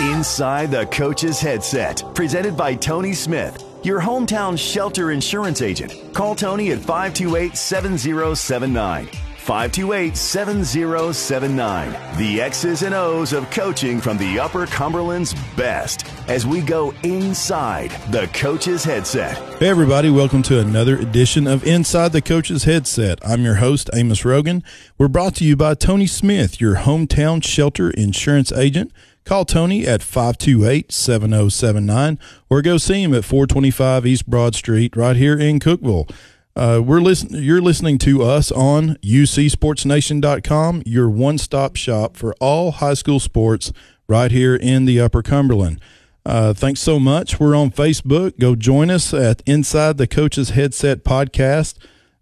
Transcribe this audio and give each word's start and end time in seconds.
Inside 0.00 0.70
the 0.70 0.86
Coach's 0.86 1.40
Headset, 1.40 2.04
presented 2.14 2.56
by 2.56 2.76
Tony 2.76 3.12
Smith, 3.12 3.64
your 3.82 4.00
hometown 4.00 4.56
shelter 4.56 5.10
insurance 5.10 5.60
agent. 5.60 5.92
Call 6.14 6.36
Tony 6.36 6.70
at 6.70 6.78
528 6.78 7.56
7079. 7.56 9.08
528 9.38 10.16
7079. 10.16 12.16
The 12.16 12.40
X's 12.40 12.82
and 12.82 12.94
O's 12.94 13.32
of 13.32 13.50
coaching 13.50 14.00
from 14.00 14.18
the 14.18 14.38
Upper 14.38 14.66
Cumberland's 14.66 15.34
best 15.56 16.06
as 16.28 16.46
we 16.46 16.60
go 16.60 16.94
inside 17.02 17.90
the 18.12 18.28
coach's 18.28 18.84
headset. 18.84 19.36
Hey, 19.58 19.68
everybody, 19.68 20.10
welcome 20.10 20.44
to 20.44 20.60
another 20.60 20.96
edition 20.96 21.48
of 21.48 21.66
Inside 21.66 22.12
the 22.12 22.22
Coach's 22.22 22.62
Headset. 22.62 23.18
I'm 23.26 23.42
your 23.42 23.56
host, 23.56 23.90
Amos 23.92 24.24
Rogan. 24.24 24.62
We're 24.96 25.08
brought 25.08 25.34
to 25.36 25.44
you 25.44 25.56
by 25.56 25.74
Tony 25.74 26.06
Smith, 26.06 26.60
your 26.60 26.76
hometown 26.76 27.42
shelter 27.42 27.90
insurance 27.90 28.52
agent. 28.52 28.92
Call 29.28 29.44
Tony 29.44 29.86
at 29.86 30.02
528 30.02 30.90
7079 30.90 32.18
or 32.48 32.62
go 32.62 32.78
see 32.78 33.02
him 33.02 33.12
at 33.12 33.26
425 33.26 34.06
East 34.06 34.26
Broad 34.26 34.54
Street 34.54 34.96
right 34.96 35.16
here 35.16 35.38
in 35.38 35.60
Cookeville. 35.60 36.10
Uh, 36.56 36.80
we're 36.82 37.02
listen- 37.02 37.28
you're 37.34 37.60
listening 37.60 37.98
to 37.98 38.22
us 38.22 38.50
on 38.50 38.96
ucsportsnation.com, 39.04 40.82
your 40.86 41.10
one-stop 41.10 41.76
shop 41.76 42.16
for 42.16 42.34
all 42.40 42.70
high 42.70 42.94
school 42.94 43.20
sports 43.20 43.70
right 44.08 44.30
here 44.32 44.56
in 44.56 44.86
the 44.86 44.98
Upper 44.98 45.22
Cumberland. 45.22 45.78
Uh, 46.24 46.54
thanks 46.54 46.80
so 46.80 46.98
much. 46.98 47.38
We're 47.38 47.54
on 47.54 47.70
Facebook. 47.70 48.38
Go 48.38 48.56
join 48.56 48.90
us 48.90 49.12
at 49.12 49.42
Inside 49.44 49.98
the 49.98 50.06
Coaches 50.06 50.50
Headset 50.50 51.04
Podcast. 51.04 51.74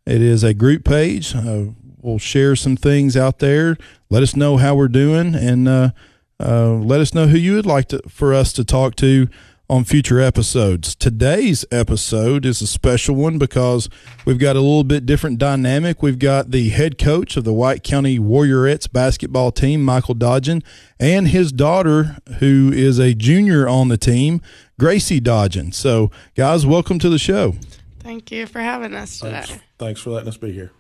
It 0.07 0.21
is 0.21 0.43
a 0.43 0.53
group 0.53 0.85
page. 0.85 1.37
Uh, 1.37 1.67
we'll 2.01 2.19
share 2.19 2.57
some 2.57 2.77
things 2.77 3.17
out 3.17 3.39
there. 3.39 3.77
Let 4.11 4.25
us 4.25 4.35
know 4.35 4.57
how 4.57 4.75
we're 4.75 4.89
doing, 4.89 5.37
and 5.37 5.93
uh, 6.41 6.73
let 6.73 7.01
us 7.01 7.15
know 7.15 7.27
who 7.27 7.39
you 7.39 7.55
would 7.55 7.67
like 7.67 7.89
to, 7.89 8.01
for 8.09 8.35
us 8.35 8.53
to 8.55 8.65
talk 8.65 8.97
to 8.97 9.29
on 9.69 9.85
future 9.85 10.21
episodes. 10.21 10.95
Today's 10.95 11.65
episode 11.73 12.47
is 12.47 12.63
a 12.63 12.67
special 12.67 13.17
one 13.17 13.37
because 13.37 13.89
we've 14.25 14.39
got 14.39 14.55
a 14.55 14.61
little 14.61 14.85
bit 14.85 15.07
different 15.07 15.39
dynamic. 15.39 16.03
We've 16.03 16.19
got 16.19 16.53
the 16.53 16.69
head 16.69 16.99
coach 16.99 17.37
of 17.37 17.45
the 17.45 17.53
White 17.53 17.83
County 17.83 18.19
Warriorettes 18.19 18.91
basketball 18.91 19.51
team, 19.51 19.85
Michael 19.85 20.15
Dodgen, 20.15 20.63
and 21.01 21.29
his 21.29 21.51
daughter, 21.51 22.19
who 22.39 22.71
is 22.73 23.01
a 23.01 23.13
junior 23.15 23.67
on 23.67 23.89
the 23.89 23.97
team, 23.97 24.41
Gracie 24.79 25.21
Dodgen. 25.21 25.75
So, 25.75 26.13
guys, 26.37 26.65
welcome 26.65 26.99
to 27.01 27.09
the 27.09 27.19
show. 27.19 27.55
Thank 28.01 28.31
you 28.31 28.47
for 28.47 28.61
having 28.61 28.95
us 28.95 29.19
today. 29.19 29.43
Thanks, 29.43 29.65
thanks 29.79 30.01
for 30.01 30.11
letting 30.11 30.29
us 30.29 30.37
be 30.37 30.53
here. 30.53 30.71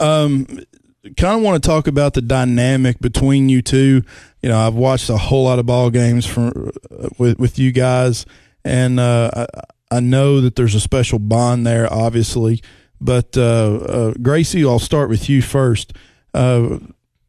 Um, 0.00 0.46
kind 1.16 1.36
of 1.36 1.42
want 1.42 1.62
to 1.62 1.66
talk 1.66 1.86
about 1.86 2.14
the 2.14 2.22
dynamic 2.22 2.98
between 3.00 3.48
you 3.48 3.62
two. 3.62 4.02
You 4.42 4.48
know, 4.48 4.58
I've 4.58 4.74
watched 4.74 5.10
a 5.10 5.16
whole 5.16 5.44
lot 5.44 5.58
of 5.58 5.66
ball 5.66 5.90
games 5.90 6.26
from 6.26 6.72
uh, 6.90 7.08
with 7.18 7.38
with 7.38 7.58
you 7.58 7.72
guys, 7.72 8.26
and 8.64 8.98
uh, 8.98 9.30
I, 9.34 9.96
I 9.96 10.00
know 10.00 10.40
that 10.40 10.56
there's 10.56 10.74
a 10.74 10.80
special 10.80 11.18
bond 11.18 11.66
there, 11.66 11.92
obviously. 11.92 12.62
But 13.00 13.36
uh, 13.36 13.74
uh, 13.74 14.14
Gracie, 14.22 14.64
I'll 14.64 14.78
start 14.78 15.08
with 15.08 15.28
you 15.28 15.42
first. 15.42 15.92
Uh, 16.32 16.78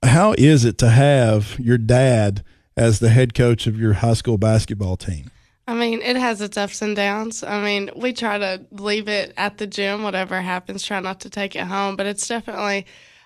how 0.04 0.34
is 0.38 0.64
it 0.66 0.78
to 0.80 0.90
have 0.90 1.60
your 1.60 1.78
dad 1.78 2.44
as 2.78 3.00
the 3.00 3.10
head 3.10 3.34
coach 3.34 3.68
of 3.68 3.80
your 3.80 3.94
high 3.94 4.14
school 4.14 4.38
basketball 4.38 4.98
team? 4.98 5.32
I 5.68 5.74
mean, 5.74 6.02
it 6.02 6.16
has 6.16 6.42
its 6.42 6.58
ups 6.58 6.82
and 6.82 6.96
downs. 6.96 7.44
I 7.44 7.64
mean, 7.64 7.90
we 7.96 8.14
try 8.14 8.38
to 8.38 8.62
leave 8.72 9.08
it 9.08 9.34
at 9.36 9.58
the 9.58 9.66
gym, 9.66 10.04
whatever 10.04 10.40
happens, 10.40 10.84
try 10.84 11.00
not 11.00 11.22
to 11.22 11.30
take 11.30 11.56
it 11.56 11.66
home, 11.66 11.96
but 11.96 12.06
it's 12.06 12.28
definitely 12.28 12.86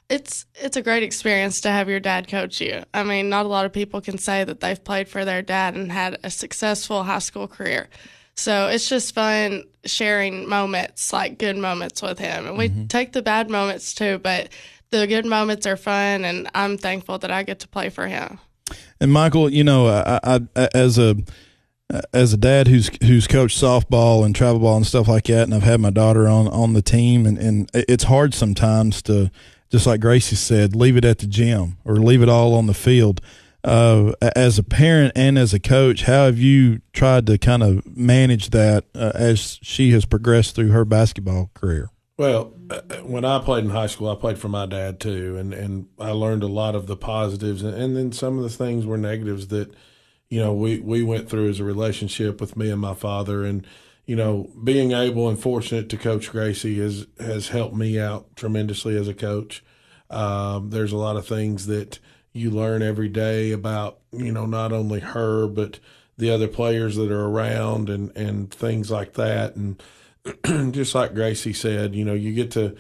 it's 0.10 0.46
it's 0.56 0.76
a 0.76 0.82
great 0.82 1.04
experience 1.04 1.62
to 1.62 1.70
have 1.70 1.88
your 1.88 2.00
dad 2.00 2.28
coach 2.28 2.60
you. 2.60 2.84
I 2.94 3.04
mean, 3.04 3.30
not 3.30 3.46
a 3.46 3.50
lot 3.50 3.66
of 3.66 3.74
people 3.74 4.02
can 4.02 4.18
say 4.18 4.44
that 4.44 4.60
they've 4.60 4.84
played 4.84 5.08
for 5.08 5.24
their 5.24 5.42
dad 5.42 5.76
and 5.76 5.92
had 5.92 6.18
a 6.24 6.30
successful 6.30 7.04
high 7.04 7.20
school 7.20 7.48
career. 7.48 7.90
So 8.36 8.68
it's 8.68 8.90
just 8.90 9.14
fun 9.14 9.66
sharing 9.86 10.48
moments, 10.48 11.14
like 11.14 11.38
good 11.38 11.58
moments 11.58 12.02
with 12.02 12.20
him. 12.20 12.48
And 12.48 12.58
we 12.58 12.70
mm-hmm. 12.70 12.88
take 12.88 13.12
the 13.12 13.22
bad 13.22 13.50
moments 13.50 13.94
too, 13.94 14.18
but 14.18 14.50
the 14.92 15.06
good 15.08 15.26
moments 15.26 15.68
are 15.68 15.78
fun 15.78 16.26
and 16.26 16.50
I'm 16.56 16.78
thankful 16.78 17.20
that 17.20 17.32
I 17.32 17.44
get 17.44 17.60
to 17.60 17.68
play 17.68 17.90
for 17.90 18.08
him. 18.08 18.40
And 19.00 19.12
Michael, 19.12 19.50
you 19.50 19.64
know, 19.64 19.88
I, 19.88 20.20
I 20.24 20.70
as 20.74 20.98
a 20.98 21.18
as 22.14 22.34
a 22.34 22.38
dad 22.38 22.68
who's 22.68 22.90
who's 23.04 23.28
coached 23.28 23.62
softball 23.62 24.26
and 24.26 24.36
travel 24.36 24.60
ball 24.60 24.78
and 24.78 24.86
stuff 24.88 25.08
like 25.08 25.26
that, 25.26 25.44
and 25.44 25.54
I've 25.54 25.64
had 25.64 25.80
my 25.80 25.90
daughter 25.90 26.28
on 26.28 26.48
on 26.48 26.74
the 26.74 26.82
team, 26.82 27.26
and 27.26 27.38
and 27.38 27.70
it's 27.74 28.04
hard 28.04 28.34
sometimes 28.34 29.02
to 29.04 29.32
just 29.70 29.86
like 29.86 30.02
Gracie 30.02 30.36
said, 30.36 30.76
leave 30.76 30.98
it 30.98 31.06
at 31.06 31.20
the 31.20 31.28
gym 31.28 31.78
or 31.86 31.96
leave 31.98 32.22
it 32.22 32.30
all 32.30 32.54
on 32.54 32.68
the 32.68 32.74
field. 32.74 33.22
Uh, 33.64 34.14
as 34.36 34.58
a 34.58 34.64
parent 34.64 35.12
and 35.16 35.38
as 35.38 35.54
a 35.54 35.60
coach, 35.60 36.04
how 36.04 36.26
have 36.26 36.40
you 36.40 36.82
tried 36.94 37.28
to 37.28 37.38
kind 37.38 37.62
of 37.62 37.86
manage 37.86 38.52
that 38.52 38.86
uh, 38.96 39.12
as 39.14 39.60
she 39.62 39.92
has 39.92 40.06
progressed 40.06 40.56
through 40.56 40.70
her 40.70 40.86
basketball 40.86 41.52
career? 41.54 41.90
Well, 42.18 42.54
uh, 42.70 42.82
when 43.04 43.26
I 43.26 43.40
played 43.40 43.66
in 43.66 43.70
high 43.70 43.88
school, 43.88 44.10
I 44.10 44.16
played 44.16 44.40
for 44.40 44.50
my 44.50 44.66
dad 44.66 45.00
too, 45.00 45.38
and, 45.38 45.54
and 45.54 45.88
I 46.00 46.12
learned 46.12 46.44
a 46.44 46.48
lot 46.48 46.76
of 46.76 46.88
the 46.88 46.96
positives, 46.96 47.62
and, 47.64 47.74
and 47.76 47.96
then 47.96 48.12
some 48.12 48.38
of 48.38 48.44
the 48.44 48.50
things 48.50 48.86
were 48.86 48.98
negatives 48.98 49.48
that 49.48 49.74
you 50.30 50.40
know, 50.40 50.54
we, 50.54 50.80
we 50.80 51.04
went 51.04 51.30
through 51.30 51.50
as 51.50 51.60
a 51.60 51.64
relationship 51.64 52.40
with 52.40 52.56
me 52.56 52.70
and 52.70 52.80
my 52.80 52.94
father. 52.94 53.44
And, 53.44 53.66
you 54.10 54.16
know, 54.16 54.50
being 54.64 54.92
able 54.92 55.30
and 55.30 55.40
fortunate 55.40 55.88
to 55.88 55.96
coach 55.96 56.32
Gracie 56.32 56.80
has, 56.80 57.06
has 57.20 57.50
helped 57.50 57.76
me 57.76 58.00
out 58.00 58.36
tremendously 58.36 58.98
as 58.98 59.08
a 59.08 59.14
coach. 59.14 59.64
Um, 60.10 60.72
there's 60.72 60.92
a 60.92 60.98
lot 60.98 61.16
of 61.16 61.28
things 61.28 61.68
that 61.68 62.00
you 62.34 62.50
learn 62.50 62.82
every 62.82 63.08
day 63.08 63.52
about, 63.52 64.00
you 64.12 64.32
know, 64.32 64.48
not 64.48 64.74
only 64.74 65.00
her, 65.00 65.46
but 65.46 65.80
the 66.18 66.32
other 66.32 66.48
players 66.48 66.96
that 66.96 67.12
are 67.12 67.28
around 67.28 67.88
and, 67.88 68.12
and 68.18 68.52
things 68.52 68.90
like 68.90 69.14
that. 69.14 69.56
And 69.56 69.80
just 70.74 70.96
like 70.96 71.14
Gracie 71.14 71.54
said, 71.54 71.94
you 71.94 72.04
know, 72.04 72.16
you 72.16 72.34
get 72.34 72.50
to 72.54 72.76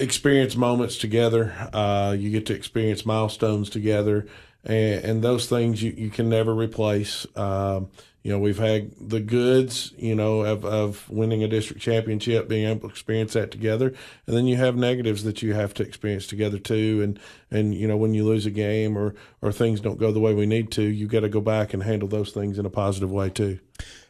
experience 0.00 0.56
moments 0.56 0.96
together. 0.96 1.52
Uh, 1.74 2.16
you 2.18 2.30
get 2.30 2.46
to 2.46 2.54
experience 2.54 3.04
milestones 3.04 3.68
together 3.68 4.26
and, 4.64 5.04
and 5.04 5.22
those 5.22 5.48
things 5.48 5.82
you, 5.82 5.92
you 5.96 6.10
can 6.10 6.28
never 6.28 6.54
replace. 6.54 7.26
Um, 7.36 7.90
you 8.22 8.30
know, 8.30 8.38
we've 8.38 8.58
had 8.58 8.92
the 9.00 9.20
goods, 9.20 9.92
you 9.96 10.14
know, 10.14 10.42
of, 10.42 10.64
of 10.64 11.10
winning 11.10 11.42
a 11.42 11.48
district 11.48 11.82
championship, 11.82 12.48
being 12.48 12.68
able 12.68 12.82
to 12.82 12.86
experience 12.86 13.32
that 13.32 13.50
together. 13.50 13.92
And 14.26 14.36
then 14.36 14.46
you 14.46 14.56
have 14.56 14.76
negatives 14.76 15.24
that 15.24 15.42
you 15.42 15.54
have 15.54 15.74
to 15.74 15.82
experience 15.82 16.28
together 16.28 16.58
too. 16.58 17.00
And, 17.02 17.20
and, 17.50 17.74
you 17.74 17.88
know, 17.88 17.96
when 17.96 18.14
you 18.14 18.24
lose 18.24 18.46
a 18.46 18.50
game 18.50 18.96
or, 18.96 19.16
or 19.40 19.50
things 19.50 19.80
don't 19.80 19.98
go 19.98 20.12
the 20.12 20.20
way 20.20 20.34
we 20.34 20.46
need 20.46 20.70
to, 20.72 20.82
you 20.82 21.08
got 21.08 21.20
to 21.20 21.28
go 21.28 21.40
back 21.40 21.74
and 21.74 21.82
handle 21.82 22.08
those 22.08 22.30
things 22.30 22.58
in 22.60 22.66
a 22.66 22.70
positive 22.70 23.10
way 23.10 23.28
too. 23.28 23.58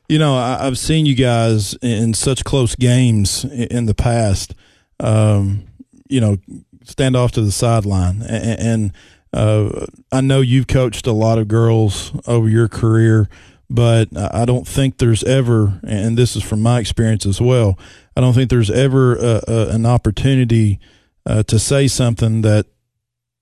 You 0.08 0.18
know, 0.18 0.34
I, 0.34 0.64
have 0.64 0.78
seen 0.78 1.06
you 1.06 1.14
guys 1.14 1.74
in 1.80 2.12
such 2.12 2.44
close 2.44 2.76
games 2.76 3.44
in 3.44 3.86
the 3.86 3.94
past, 3.94 4.54
um, 5.00 5.64
you 6.08 6.20
know, 6.20 6.36
stand 6.84 7.16
off 7.16 7.32
to 7.32 7.40
the 7.40 7.52
sideline 7.52 8.20
and, 8.22 8.60
and 8.60 8.92
uh, 9.32 9.86
I 10.10 10.20
know 10.20 10.40
you've 10.40 10.66
coached 10.66 11.06
a 11.06 11.12
lot 11.12 11.38
of 11.38 11.48
girls 11.48 12.12
over 12.26 12.48
your 12.48 12.68
career, 12.68 13.28
but 13.70 14.08
I 14.16 14.44
don't 14.44 14.66
think 14.66 14.98
there's 14.98 15.24
ever, 15.24 15.80
and 15.82 16.16
this 16.16 16.36
is 16.36 16.42
from 16.42 16.60
my 16.60 16.78
experience 16.78 17.24
as 17.26 17.40
well, 17.40 17.78
I 18.16 18.20
don't 18.20 18.34
think 18.34 18.50
there's 18.50 18.70
ever 18.70 19.16
a, 19.16 19.42
a, 19.48 19.68
an 19.70 19.86
opportunity 19.86 20.78
uh, 21.24 21.42
to 21.44 21.58
say 21.58 21.88
something 21.88 22.42
that 22.42 22.66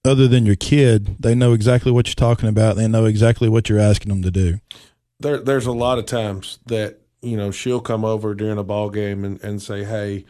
other 0.05 0.29
than 0.29 0.47
your 0.47 0.57
kid, 0.57 1.17
they 1.21 1.35
know 1.35 1.53
exactly 1.53 1.93
what 1.93 2.07
you're 2.07 2.15
talking 2.15 2.49
about. 2.49 2.77
They 2.77 2.89
know 2.89 3.05
exactly 3.05 3.49
what 3.49 3.69
you're 3.69 3.79
asking 3.79 4.11
them 4.11 4.23
to 4.23 4.31
do. 4.31 4.61
There, 5.19 5.39
there's 5.39 5.67
a 5.67 5.73
lot 5.73 5.99
of 5.99 6.07
times 6.07 6.59
that 6.67 7.01
you 7.21 7.37
know 7.37 7.51
she'll 7.51 7.81
come 7.81 8.05
over 8.05 8.35
during 8.35 8.59
a 8.59 8.65
ball 8.65 8.89
game 8.89 9.25
and, 9.25 9.43
and 9.43 9.61
say, 9.61 9.85
"Hey, 9.85 10.25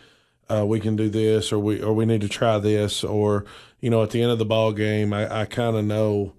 uh, 0.51 0.67
we 0.67 0.81
can 0.81 0.97
do 0.97 1.09
this, 1.09 1.53
or 1.53 1.59
we 1.61 1.81
or 1.81 1.93
we 1.93 2.05
need 2.05 2.21
to 2.23 2.29
try 2.29 2.59
this, 2.59 3.05
or 3.05 3.45
you 3.81 3.91
know, 3.91 4.03
at 4.03 4.11
the 4.11 4.23
end 4.23 4.33
of 4.33 4.39
the 4.39 4.45
ball 4.45 4.73
game, 4.73 5.13
I, 5.13 5.43
I 5.43 5.45
kind 5.45 5.77
of 5.77 5.85
know 5.85 6.35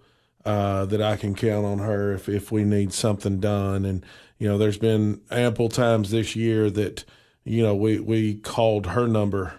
uh, 0.45 0.85
that 0.85 1.01
I 1.01 1.17
can 1.17 1.35
count 1.35 1.65
on 1.65 1.79
her 1.79 2.13
if 2.13 2.27
if 2.27 2.51
we 2.51 2.63
need 2.63 2.93
something 2.93 3.39
done. 3.39 3.85
And 3.85 4.05
you 4.37 4.47
know, 4.47 4.57
there's 4.57 4.77
been 4.77 5.21
ample 5.29 5.69
times 5.69 6.11
this 6.11 6.35
year 6.35 6.69
that 6.71 7.05
you 7.43 7.61
know 7.61 7.75
we 7.75 7.99
we 7.99 8.35
called 8.35 8.87
her 8.87 9.07
number 9.07 9.53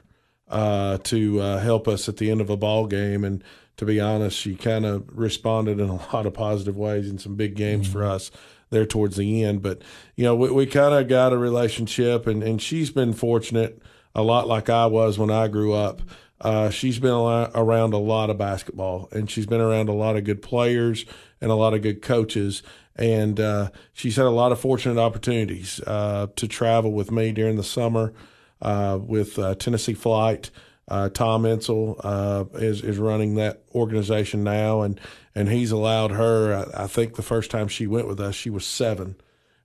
uh, 0.49 0.99
to 0.99 1.41
uh, 1.41 1.59
help 1.61 1.89
us 1.89 2.09
at 2.09 2.17
the 2.17 2.31
end 2.31 2.41
of 2.41 2.51
a 2.51 2.57
ball 2.57 2.87
game, 2.87 3.25
and 3.25 3.43
to 3.77 3.85
be 3.85 4.01
honest, 4.01 4.37
she 4.37 4.55
kind 4.55 4.85
of 4.85 5.05
responded 5.17 5.81
in 5.81 5.89
a 5.89 5.95
lot 6.15 6.27
of 6.27 6.35
positive 6.35 6.77
ways 6.77 7.09
in 7.09 7.19
some 7.19 7.37
big 7.37 7.55
games 7.55 7.87
mm-hmm. 7.87 7.99
for 7.99 8.05
us 8.05 8.31
there 8.71 8.87
towards 8.87 9.17
the 9.17 9.45
end. 9.45 9.63
But 9.63 9.83
you 10.17 10.25
know, 10.25 10.35
we, 10.35 10.51
we 10.51 10.67
kind 10.67 10.95
of 10.95 11.09
got 11.09 11.33
a 11.33 11.39
relationship, 11.39 12.27
and 12.27 12.43
and 12.43 12.61
she's 12.61 12.91
been 12.91 13.13
fortunate 13.13 13.81
a 14.15 14.23
lot 14.23 14.49
like 14.49 14.69
I 14.69 14.87
was 14.87 15.19
when 15.19 15.31
I 15.31 15.49
grew 15.49 15.73
up. 15.73 16.03
Uh, 16.43 16.71
she's 16.71 16.99
been 16.99 17.13
around 17.13 17.95
a 17.95 17.99
lot 17.99 18.29
of 18.29 18.37
basketball, 18.37 19.09
and 19.13 19.31
she's 19.31 19.47
been 19.47 19.61
around 19.61 19.89
a 19.89 19.95
lot 19.95 20.17
of 20.17 20.25
good 20.25 20.43
players 20.43 21.05
and 21.41 21.51
a 21.51 21.55
lot 21.55 21.73
of 21.73 21.83
good 21.83 22.03
coaches. 22.03 22.65
And 22.97 23.39
uh, 23.39 23.71
she's 23.93 24.17
had 24.17 24.27
a 24.27 24.31
lot 24.31 24.51
of 24.53 24.61
fortunate 24.61 25.01
opportunities 25.01 25.81
uh, 25.87 26.27
to 26.35 26.49
travel 26.49 26.93
with 26.93 27.13
me 27.13 27.31
during 27.31 27.57
the 27.57 27.63
summer 27.63 28.13
uh, 28.61 28.99
with 29.01 29.39
uh, 29.39 29.55
Tennessee 29.55 29.95
Flight. 29.95 30.51
Uh, 30.89 31.09
Tom 31.09 31.45
Insell 31.45 31.99
uh, 32.03 32.45
is 32.59 32.83
is 32.83 32.99
running 32.99 33.37
that 33.37 33.63
organization 33.73 34.43
now, 34.43 34.83
and 34.83 35.01
and 35.35 35.49
he's 35.49 35.71
allowed 35.71 36.11
her. 36.11 36.67
I, 36.75 36.85
I, 36.85 36.87
think 36.89 37.15
the 37.15 37.23
first 37.23 37.51
time 37.53 37.69
she 37.69 37.87
went 37.87 38.09
with 38.09 38.21
us, 38.21 38.35
she 38.35 38.51
was 38.51 38.67
seven, 38.67 39.15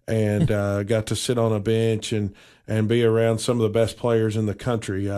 and 0.08 0.52
uh, 0.52 0.84
got 0.84 1.08
to 1.08 1.16
sit 1.16 1.40
on 1.40 1.52
a 1.52 1.60
bench 1.60 2.14
and 2.14 2.36
and 2.68 2.88
be 2.88 3.04
around 3.04 3.40
some 3.40 3.58
of 3.58 3.64
the 3.64 3.80
best 3.80 3.98
players 3.98 4.38
in 4.38 4.46
the 4.46 4.54
country. 4.54 5.10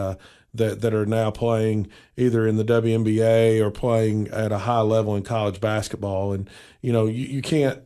That 0.54 0.82
that 0.82 0.94
are 0.94 1.06
now 1.06 1.30
playing 1.30 1.88
either 2.18 2.48
in 2.48 2.58
the 2.58 2.66
WNBA 2.66 3.62
or 3.62 3.70
playing 3.70 4.30
at 4.30 4.52
a 4.52 4.60
high 4.60 4.82
level 4.82 5.16
in 5.16 5.24
college 5.24 5.62
basketball, 5.62 6.34
and 6.34 6.50
you 6.82 6.92
know 6.92 7.06
you, 7.06 7.26
you 7.26 7.42
can't 7.42 7.84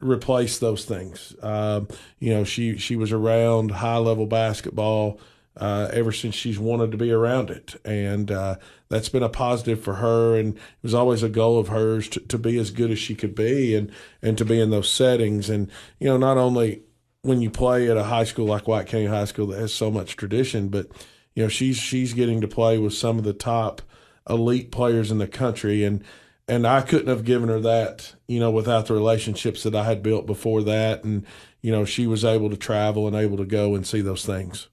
replace 0.00 0.58
those 0.58 0.84
things. 0.84 1.34
Um, 1.42 1.88
you 2.18 2.32
know, 2.32 2.44
she 2.44 2.76
she 2.78 2.96
was 2.96 3.12
around 3.12 3.70
high 3.70 3.98
level 3.98 4.26
basketball 4.26 5.20
uh, 5.56 5.88
ever 5.92 6.12
since 6.12 6.34
she's 6.34 6.58
wanted 6.58 6.90
to 6.90 6.96
be 6.96 7.12
around 7.12 7.50
it, 7.50 7.80
and 7.84 8.30
uh, 8.30 8.56
that's 8.88 9.08
been 9.08 9.22
a 9.22 9.28
positive 9.28 9.82
for 9.82 9.94
her. 9.94 10.38
And 10.38 10.56
it 10.56 10.82
was 10.82 10.94
always 10.94 11.22
a 11.22 11.28
goal 11.28 11.58
of 11.58 11.68
hers 11.68 12.08
to, 12.10 12.20
to 12.20 12.38
be 12.38 12.58
as 12.58 12.70
good 12.70 12.90
as 12.90 12.98
she 12.98 13.14
could 13.14 13.34
be, 13.34 13.74
and 13.74 13.90
and 14.22 14.38
to 14.38 14.44
be 14.44 14.60
in 14.60 14.70
those 14.70 14.90
settings. 14.90 15.50
And 15.50 15.70
you 15.98 16.08
know, 16.08 16.16
not 16.16 16.38
only 16.38 16.82
when 17.22 17.42
you 17.42 17.50
play 17.50 17.90
at 17.90 17.96
a 17.96 18.04
high 18.04 18.24
school 18.24 18.46
like 18.46 18.66
White 18.66 18.86
County 18.86 19.06
High 19.06 19.26
School 19.26 19.48
that 19.48 19.60
has 19.60 19.74
so 19.74 19.90
much 19.90 20.16
tradition, 20.16 20.68
but 20.68 20.88
you 21.34 21.44
know, 21.44 21.48
she's 21.48 21.76
she's 21.76 22.14
getting 22.14 22.40
to 22.40 22.48
play 22.48 22.78
with 22.78 22.94
some 22.94 23.18
of 23.18 23.24
the 23.24 23.32
top 23.32 23.82
elite 24.28 24.70
players 24.70 25.10
in 25.10 25.18
the 25.18 25.28
country, 25.28 25.84
and 25.84 26.04
and 26.50 26.66
I 26.66 26.80
couldn't 26.82 27.06
have 27.06 27.24
given 27.24 27.48
her 27.48 27.60
that, 27.60 28.16
you 28.26 28.40
know, 28.40 28.50
without 28.50 28.86
the 28.86 28.94
relationships 28.94 29.62
that 29.62 29.76
I 29.76 29.84
had 29.84 30.02
built 30.02 30.26
before 30.26 30.62
that. 30.64 31.04
And, 31.04 31.24
you 31.62 31.70
know, 31.70 31.84
she 31.84 32.08
was 32.08 32.24
able 32.24 32.50
to 32.50 32.56
travel 32.56 33.06
and 33.06 33.14
able 33.14 33.36
to 33.36 33.44
go 33.44 33.76
and 33.76 33.86
see 33.86 34.00
those 34.00 34.26
things. 34.26 34.66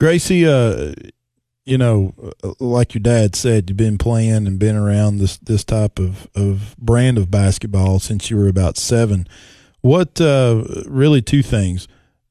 Gracie, 0.00 0.44
uh, 0.44 0.92
you 1.64 1.78
know, 1.78 2.14
like 2.58 2.94
your 2.94 3.00
dad 3.00 3.36
said, 3.36 3.70
you've 3.70 3.76
been 3.76 3.96
playing 3.96 4.48
and 4.48 4.58
been 4.58 4.74
around 4.74 5.18
this, 5.18 5.38
this 5.38 5.62
type 5.62 6.00
of, 6.00 6.26
of 6.34 6.74
brand 6.78 7.16
of 7.16 7.30
basketball 7.30 8.00
since 8.00 8.28
you 8.28 8.36
were 8.36 8.48
about 8.48 8.76
seven. 8.76 9.28
What, 9.82 10.20
uh, 10.20 10.64
really 10.86 11.22
two 11.22 11.44
things. 11.44 11.86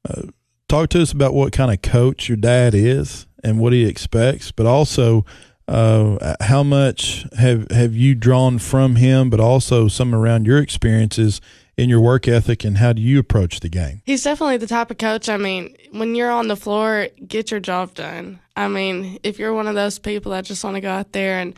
Uh, 0.07 0.23
talk 0.67 0.89
to 0.89 1.01
us 1.01 1.13
about 1.13 1.33
what 1.33 1.53
kind 1.53 1.71
of 1.71 1.81
coach 1.81 2.27
your 2.27 2.35
dad 2.35 2.75
is 2.75 3.27
and 3.43 3.59
what 3.59 3.73
he 3.73 3.85
expects, 3.85 4.51
but 4.51 4.65
also, 4.65 5.25
uh, 5.67 6.35
how 6.41 6.63
much 6.63 7.25
have 7.37 7.69
have 7.71 7.95
you 7.95 8.15
drawn 8.15 8.57
from 8.57 8.95
him, 8.95 9.29
but 9.29 9.39
also 9.39 9.87
some 9.87 10.15
around 10.15 10.47
your 10.47 10.57
experiences 10.57 11.39
in 11.77 11.89
your 11.89 12.01
work 12.01 12.27
ethic, 12.27 12.65
and 12.65 12.77
how 12.77 12.91
do 12.91 13.01
you 13.01 13.19
approach 13.19 13.61
the 13.61 13.69
game? 13.69 14.01
He's 14.05 14.23
definitely 14.23 14.57
the 14.57 14.67
type 14.67 14.91
of 14.91 14.97
coach. 14.97 15.29
I 15.29 15.37
mean, 15.37 15.75
when 15.91 16.13
you're 16.15 16.31
on 16.31 16.47
the 16.47 16.57
floor, 16.57 17.07
get 17.25 17.51
your 17.51 17.61
job 17.61 17.93
done. 17.93 18.39
I 18.57 18.67
mean, 18.67 19.19
if 19.23 19.39
you're 19.39 19.53
one 19.53 19.67
of 19.67 19.75
those 19.75 19.99
people 19.99 20.33
that 20.33 20.43
just 20.43 20.63
want 20.63 20.75
to 20.75 20.81
go 20.81 20.89
out 20.89 21.13
there 21.13 21.39
and 21.39 21.53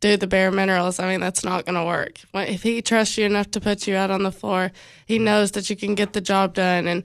do 0.00 0.16
the 0.16 0.26
bare 0.26 0.50
minerals, 0.50 0.98
I 0.98 1.08
mean, 1.08 1.20
that's 1.20 1.44
not 1.44 1.64
going 1.64 1.76
to 1.76 1.84
work. 1.84 2.20
If 2.34 2.62
he 2.62 2.82
trusts 2.82 3.16
you 3.16 3.24
enough 3.24 3.50
to 3.52 3.60
put 3.60 3.86
you 3.86 3.94
out 3.96 4.10
on 4.10 4.22
the 4.22 4.32
floor, 4.32 4.72
he 5.06 5.18
knows 5.18 5.52
that 5.52 5.70
you 5.70 5.76
can 5.76 5.94
get 5.94 6.12
the 6.12 6.20
job 6.20 6.54
done, 6.54 6.86
and 6.86 7.04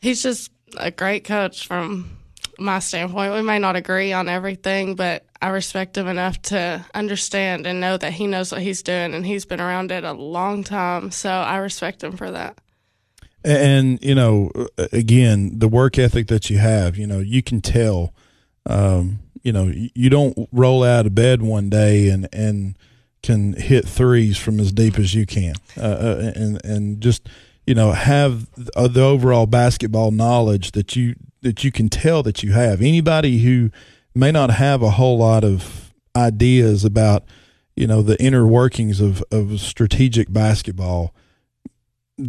he's 0.00 0.22
just 0.22 0.50
a 0.76 0.90
great 0.90 1.24
coach 1.24 1.66
from 1.66 2.19
my 2.60 2.78
standpoint. 2.78 3.34
We 3.34 3.42
may 3.42 3.58
not 3.58 3.76
agree 3.76 4.12
on 4.12 4.28
everything, 4.28 4.94
but 4.94 5.24
I 5.40 5.48
respect 5.48 5.96
him 5.96 6.06
enough 6.06 6.40
to 6.42 6.84
understand 6.94 7.66
and 7.66 7.80
know 7.80 7.96
that 7.96 8.12
he 8.12 8.26
knows 8.26 8.52
what 8.52 8.62
he's 8.62 8.82
doing 8.82 9.14
and 9.14 9.24
he's 9.24 9.46
been 9.46 9.60
around 9.60 9.90
it 9.90 10.04
a 10.04 10.12
long 10.12 10.62
time. 10.62 11.10
So 11.10 11.30
I 11.30 11.56
respect 11.56 12.04
him 12.04 12.16
for 12.16 12.30
that. 12.30 12.58
And, 13.42 13.98
you 14.02 14.14
know, 14.14 14.50
again, 14.92 15.58
the 15.58 15.68
work 15.68 15.98
ethic 15.98 16.26
that 16.28 16.50
you 16.50 16.58
have, 16.58 16.98
you 16.98 17.06
know, 17.06 17.20
you 17.20 17.42
can 17.42 17.62
tell, 17.62 18.12
um, 18.66 19.20
you 19.42 19.52
know, 19.52 19.72
you 19.72 20.10
don't 20.10 20.36
roll 20.52 20.84
out 20.84 21.06
of 21.06 21.14
bed 21.14 21.40
one 21.40 21.70
day 21.70 22.10
and, 22.10 22.28
and 22.34 22.76
can 23.22 23.54
hit 23.54 23.88
threes 23.88 24.36
from 24.36 24.60
as 24.60 24.72
deep 24.72 24.98
as 24.98 25.14
you 25.14 25.24
can. 25.24 25.54
Uh, 25.78 25.80
uh 25.80 26.32
and, 26.34 26.64
and 26.64 27.00
just, 27.00 27.30
you 27.66 27.74
know, 27.74 27.92
have 27.92 28.50
the 28.54 29.02
overall 29.02 29.46
basketball 29.46 30.10
knowledge 30.10 30.72
that 30.72 30.94
you, 30.94 31.14
that 31.42 31.64
you 31.64 31.72
can 31.72 31.88
tell 31.88 32.22
that 32.22 32.42
you 32.42 32.52
have. 32.52 32.80
Anybody 32.80 33.38
who, 33.38 33.70
may 34.14 34.32
not 34.32 34.50
have 34.50 34.82
a 34.82 34.90
whole 34.90 35.18
lot 35.18 35.44
of 35.44 35.92
ideas 36.16 36.84
about 36.84 37.24
you 37.76 37.86
know 37.86 38.02
the 38.02 38.20
inner 38.22 38.46
workings 38.46 39.00
of 39.00 39.22
of 39.30 39.60
strategic 39.60 40.32
basketball 40.32 41.14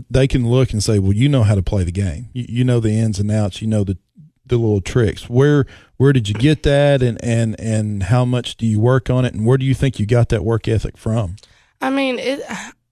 they 0.10 0.28
can 0.28 0.48
look 0.48 0.72
and 0.72 0.84
say 0.84 1.00
well 1.00 1.14
you 1.14 1.28
know 1.28 1.44
how 1.44 1.56
to 1.56 1.64
play 1.64 1.84
the 1.84 1.92
game. 1.92 2.30
You, 2.34 2.46
you 2.48 2.64
know 2.64 2.80
the 2.80 2.92
ins 2.92 3.20
and 3.20 3.30
outs. 3.32 3.62
You 3.62 3.68
know 3.68 3.84
the 3.84 3.98
the 4.46 4.58
little 4.58 4.82
tricks. 4.82 5.30
Where 5.30 5.66
where 5.98 6.14
did 6.14 6.30
you 6.30 6.36
get 6.36 6.64
that? 6.64 7.02
And 7.02 7.22
and 7.24 7.60
and 7.60 8.04
how 8.04 8.24
much 8.24 8.56
do 8.56 8.66
you 8.66 8.80
work 8.80 9.10
on 9.10 9.26
it? 9.26 9.34
And 9.34 9.46
where 9.46 9.58
do 9.58 9.66
you 9.66 9.74
think 9.74 10.00
you 10.00 10.06
got 10.06 10.30
that 10.30 10.46
work 10.46 10.68
ethic 10.68 10.98
from? 10.98 11.36
I 11.82 11.90
mean 11.90 12.20
it 12.20 12.42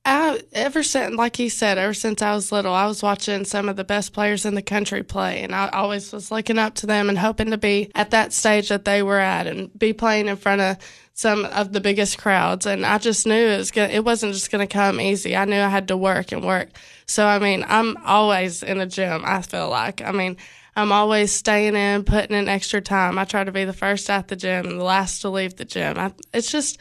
I, 0.09 0.41
ever 0.53 0.81
since, 0.81 1.15
like 1.15 1.35
he 1.35 1.50
said, 1.50 1.77
ever 1.77 1.94
since 1.94 2.21
I 2.21 2.33
was 2.33 2.51
little, 2.51 2.73
I 2.73 2.88
was 2.88 3.03
watching 3.03 3.45
some 3.45 3.69
of 3.69 3.75
the 3.75 3.83
best 3.83 4.11
players 4.11 4.44
in 4.44 4.56
the 4.56 4.61
country 4.61 5.03
play, 5.03 5.44
and 5.44 5.53
I 5.53 5.69
always 5.69 6.11
was 6.11 6.31
looking 6.31 6.57
up 6.57 6.73
to 6.75 6.88
them 6.88 7.09
and 7.09 7.17
hoping 7.17 7.51
to 7.51 7.57
be 7.57 7.91
at 7.94 8.09
that 8.11 8.33
stage 8.33 8.69
that 8.69 8.85
they 8.85 9.03
were 9.03 9.19
at 9.19 9.45
and 9.45 9.77
be 9.77 9.94
playing 9.94 10.27
in 10.27 10.35
front 10.35 10.61
of 10.61 10.77
some 11.13 11.45
of 11.45 11.73
the 11.73 11.79
biggest 11.79 12.17
crowds. 12.17 12.65
And 12.65 12.85
I 12.85 12.97
just 12.97 13.27
knew 13.27 13.35
it 13.35 13.57
was 13.57 13.69
gonna, 13.69 13.89
it 13.89 14.03
wasn't 14.03 14.33
just 14.33 14.51
going 14.51 14.67
to 14.67 14.73
come 14.73 15.00
easy. 15.00 15.35
I 15.35 15.45
knew 15.45 15.59
I 15.59 15.69
had 15.69 15.89
to 15.89 15.97
work 15.97 16.31
and 16.31 16.44
work. 16.44 16.69
So 17.06 17.27
I 17.27 17.38
mean, 17.38 17.63
I'm 17.67 17.95
always 17.97 18.63
in 18.63 18.79
the 18.79 18.85
gym. 18.88 19.21
I 19.25 19.41
feel 19.41 19.69
like, 19.69 20.01
I 20.01 20.11
mean. 20.11 20.38
I'm 20.75 20.94
always 20.94 21.33
staying 21.33 21.75
in, 21.75 22.06
putting 22.06 22.38
in 22.38 22.47
extra 22.47 22.79
time. 22.79 23.17
I 23.19 23.25
try 23.25 23.44
to 23.44 23.51
be 23.51 23.65
the 23.65 23.73
first 23.73 24.09
at 24.09 24.29
the 24.29 24.38
gym 24.38 24.65
and 24.65 24.79
the 24.79 24.83
last 24.83 25.19
to 25.21 25.29
leave 25.29 25.57
the 25.57 25.65
gym. 25.65 25.97
I, 25.97 26.13
it's 26.33 26.50
just 26.50 26.77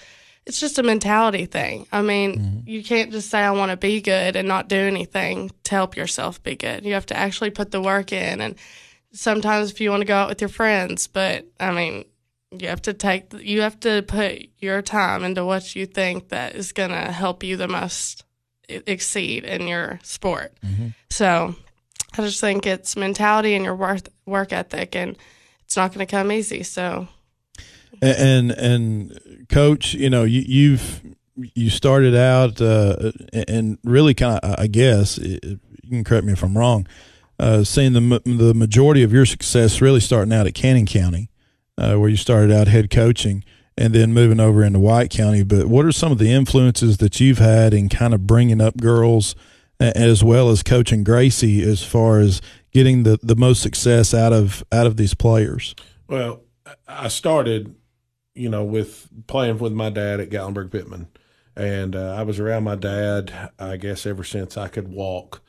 it's 0.48 0.58
just 0.58 0.78
a 0.78 0.82
mentality 0.82 1.44
thing. 1.44 1.86
I 1.92 2.02
mean, 2.02 2.34
mm-hmm. 2.34 2.68
you 2.68 2.82
can't 2.82 3.12
just 3.12 3.30
say 3.30 3.38
I 3.38 3.50
want 3.50 3.70
to 3.70 3.76
be 3.76 4.00
good 4.00 4.34
and 4.34 4.48
not 4.48 4.68
do 4.68 4.76
anything 4.76 5.50
to 5.64 5.74
help 5.74 5.96
yourself 5.96 6.42
be 6.42 6.56
good. 6.56 6.84
You 6.84 6.94
have 6.94 7.06
to 7.06 7.16
actually 7.16 7.50
put 7.50 7.70
the 7.70 7.82
work 7.82 8.12
in 8.12 8.40
and 8.40 8.56
sometimes 9.12 9.70
if 9.70 9.80
you 9.80 9.90
want 9.90 10.00
to 10.00 10.06
go 10.06 10.16
out 10.16 10.28
with 10.28 10.40
your 10.40 10.48
friends, 10.48 11.06
but 11.06 11.46
I 11.60 11.70
mean, 11.70 12.04
you 12.50 12.68
have 12.68 12.82
to 12.82 12.94
take 12.94 13.32
you 13.34 13.60
have 13.60 13.78
to 13.80 14.02
put 14.02 14.48
your 14.58 14.80
time 14.80 15.22
into 15.22 15.44
what 15.44 15.76
you 15.76 15.84
think 15.84 16.30
that 16.30 16.54
is 16.54 16.72
going 16.72 16.90
to 16.90 17.12
help 17.12 17.42
you 17.42 17.56
the 17.56 17.68
most 17.68 18.24
exceed 18.68 19.44
in 19.44 19.68
your 19.68 20.00
sport. 20.02 20.54
Mm-hmm. 20.64 20.88
So, 21.10 21.54
I 22.16 22.22
just 22.22 22.40
think 22.40 22.66
it's 22.66 22.96
mentality 22.96 23.54
and 23.54 23.64
your 23.64 23.76
work 23.76 24.00
work 24.24 24.52
ethic 24.52 24.96
and 24.96 25.16
it's 25.64 25.76
not 25.76 25.92
going 25.92 26.06
to 26.06 26.10
come 26.10 26.32
easy. 26.32 26.62
So, 26.62 27.08
and 28.00 28.50
and 28.50 29.20
coach, 29.48 29.94
you 29.94 30.10
know, 30.10 30.24
you, 30.24 30.42
you've 30.46 31.02
you 31.54 31.70
started 31.70 32.16
out 32.16 32.60
uh, 32.60 33.12
and 33.32 33.78
really 33.84 34.14
kind 34.14 34.40
of, 34.42 34.58
I 34.58 34.66
guess, 34.66 35.18
you 35.18 35.60
can 35.88 36.04
correct 36.04 36.26
me 36.26 36.32
if 36.32 36.42
I'm 36.42 36.58
wrong, 36.58 36.86
uh, 37.38 37.64
seeing 37.64 37.92
the 37.92 38.20
the 38.24 38.54
majority 38.54 39.02
of 39.02 39.12
your 39.12 39.26
success 39.26 39.80
really 39.80 40.00
starting 40.00 40.32
out 40.32 40.46
at 40.46 40.54
Cannon 40.54 40.86
County, 40.86 41.30
uh, 41.76 41.94
where 41.94 42.08
you 42.08 42.16
started 42.16 42.52
out 42.52 42.68
head 42.68 42.90
coaching, 42.90 43.44
and 43.76 43.94
then 43.94 44.12
moving 44.12 44.40
over 44.40 44.62
into 44.64 44.80
White 44.80 45.10
County. 45.10 45.44
But 45.44 45.66
what 45.66 45.84
are 45.84 45.92
some 45.92 46.12
of 46.12 46.18
the 46.18 46.32
influences 46.32 46.98
that 46.98 47.20
you've 47.20 47.38
had 47.38 47.72
in 47.72 47.88
kind 47.88 48.14
of 48.14 48.26
bringing 48.26 48.60
up 48.60 48.76
girls, 48.78 49.34
as 49.78 50.24
well 50.24 50.50
as 50.50 50.62
coaching 50.62 51.04
Gracie, 51.04 51.62
as 51.62 51.84
far 51.84 52.18
as 52.18 52.42
getting 52.72 53.04
the, 53.04 53.18
the 53.22 53.36
most 53.36 53.62
success 53.62 54.12
out 54.12 54.32
of 54.32 54.64
out 54.72 54.86
of 54.86 54.96
these 54.96 55.14
players? 55.14 55.74
Well, 56.08 56.42
I 56.86 57.08
started 57.08 57.74
you 58.38 58.48
know, 58.48 58.64
with 58.64 59.08
playing 59.26 59.58
with 59.58 59.72
my 59.72 59.90
dad 59.90 60.20
at 60.20 60.30
Gatlinburg 60.30 60.70
Pittman. 60.70 61.08
And 61.56 61.96
uh, 61.96 62.14
I 62.14 62.22
was 62.22 62.38
around 62.38 62.64
my 62.64 62.76
dad, 62.76 63.50
I 63.58 63.76
guess, 63.76 64.06
ever 64.06 64.22
since 64.22 64.56
I 64.56 64.68
could 64.68 64.88
walk. 64.88 65.42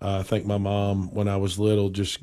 Uh, 0.00 0.20
I 0.20 0.22
think 0.22 0.46
my 0.46 0.58
mom, 0.58 1.12
when 1.12 1.26
I 1.26 1.38
was 1.38 1.58
little, 1.58 1.90
just 1.90 2.20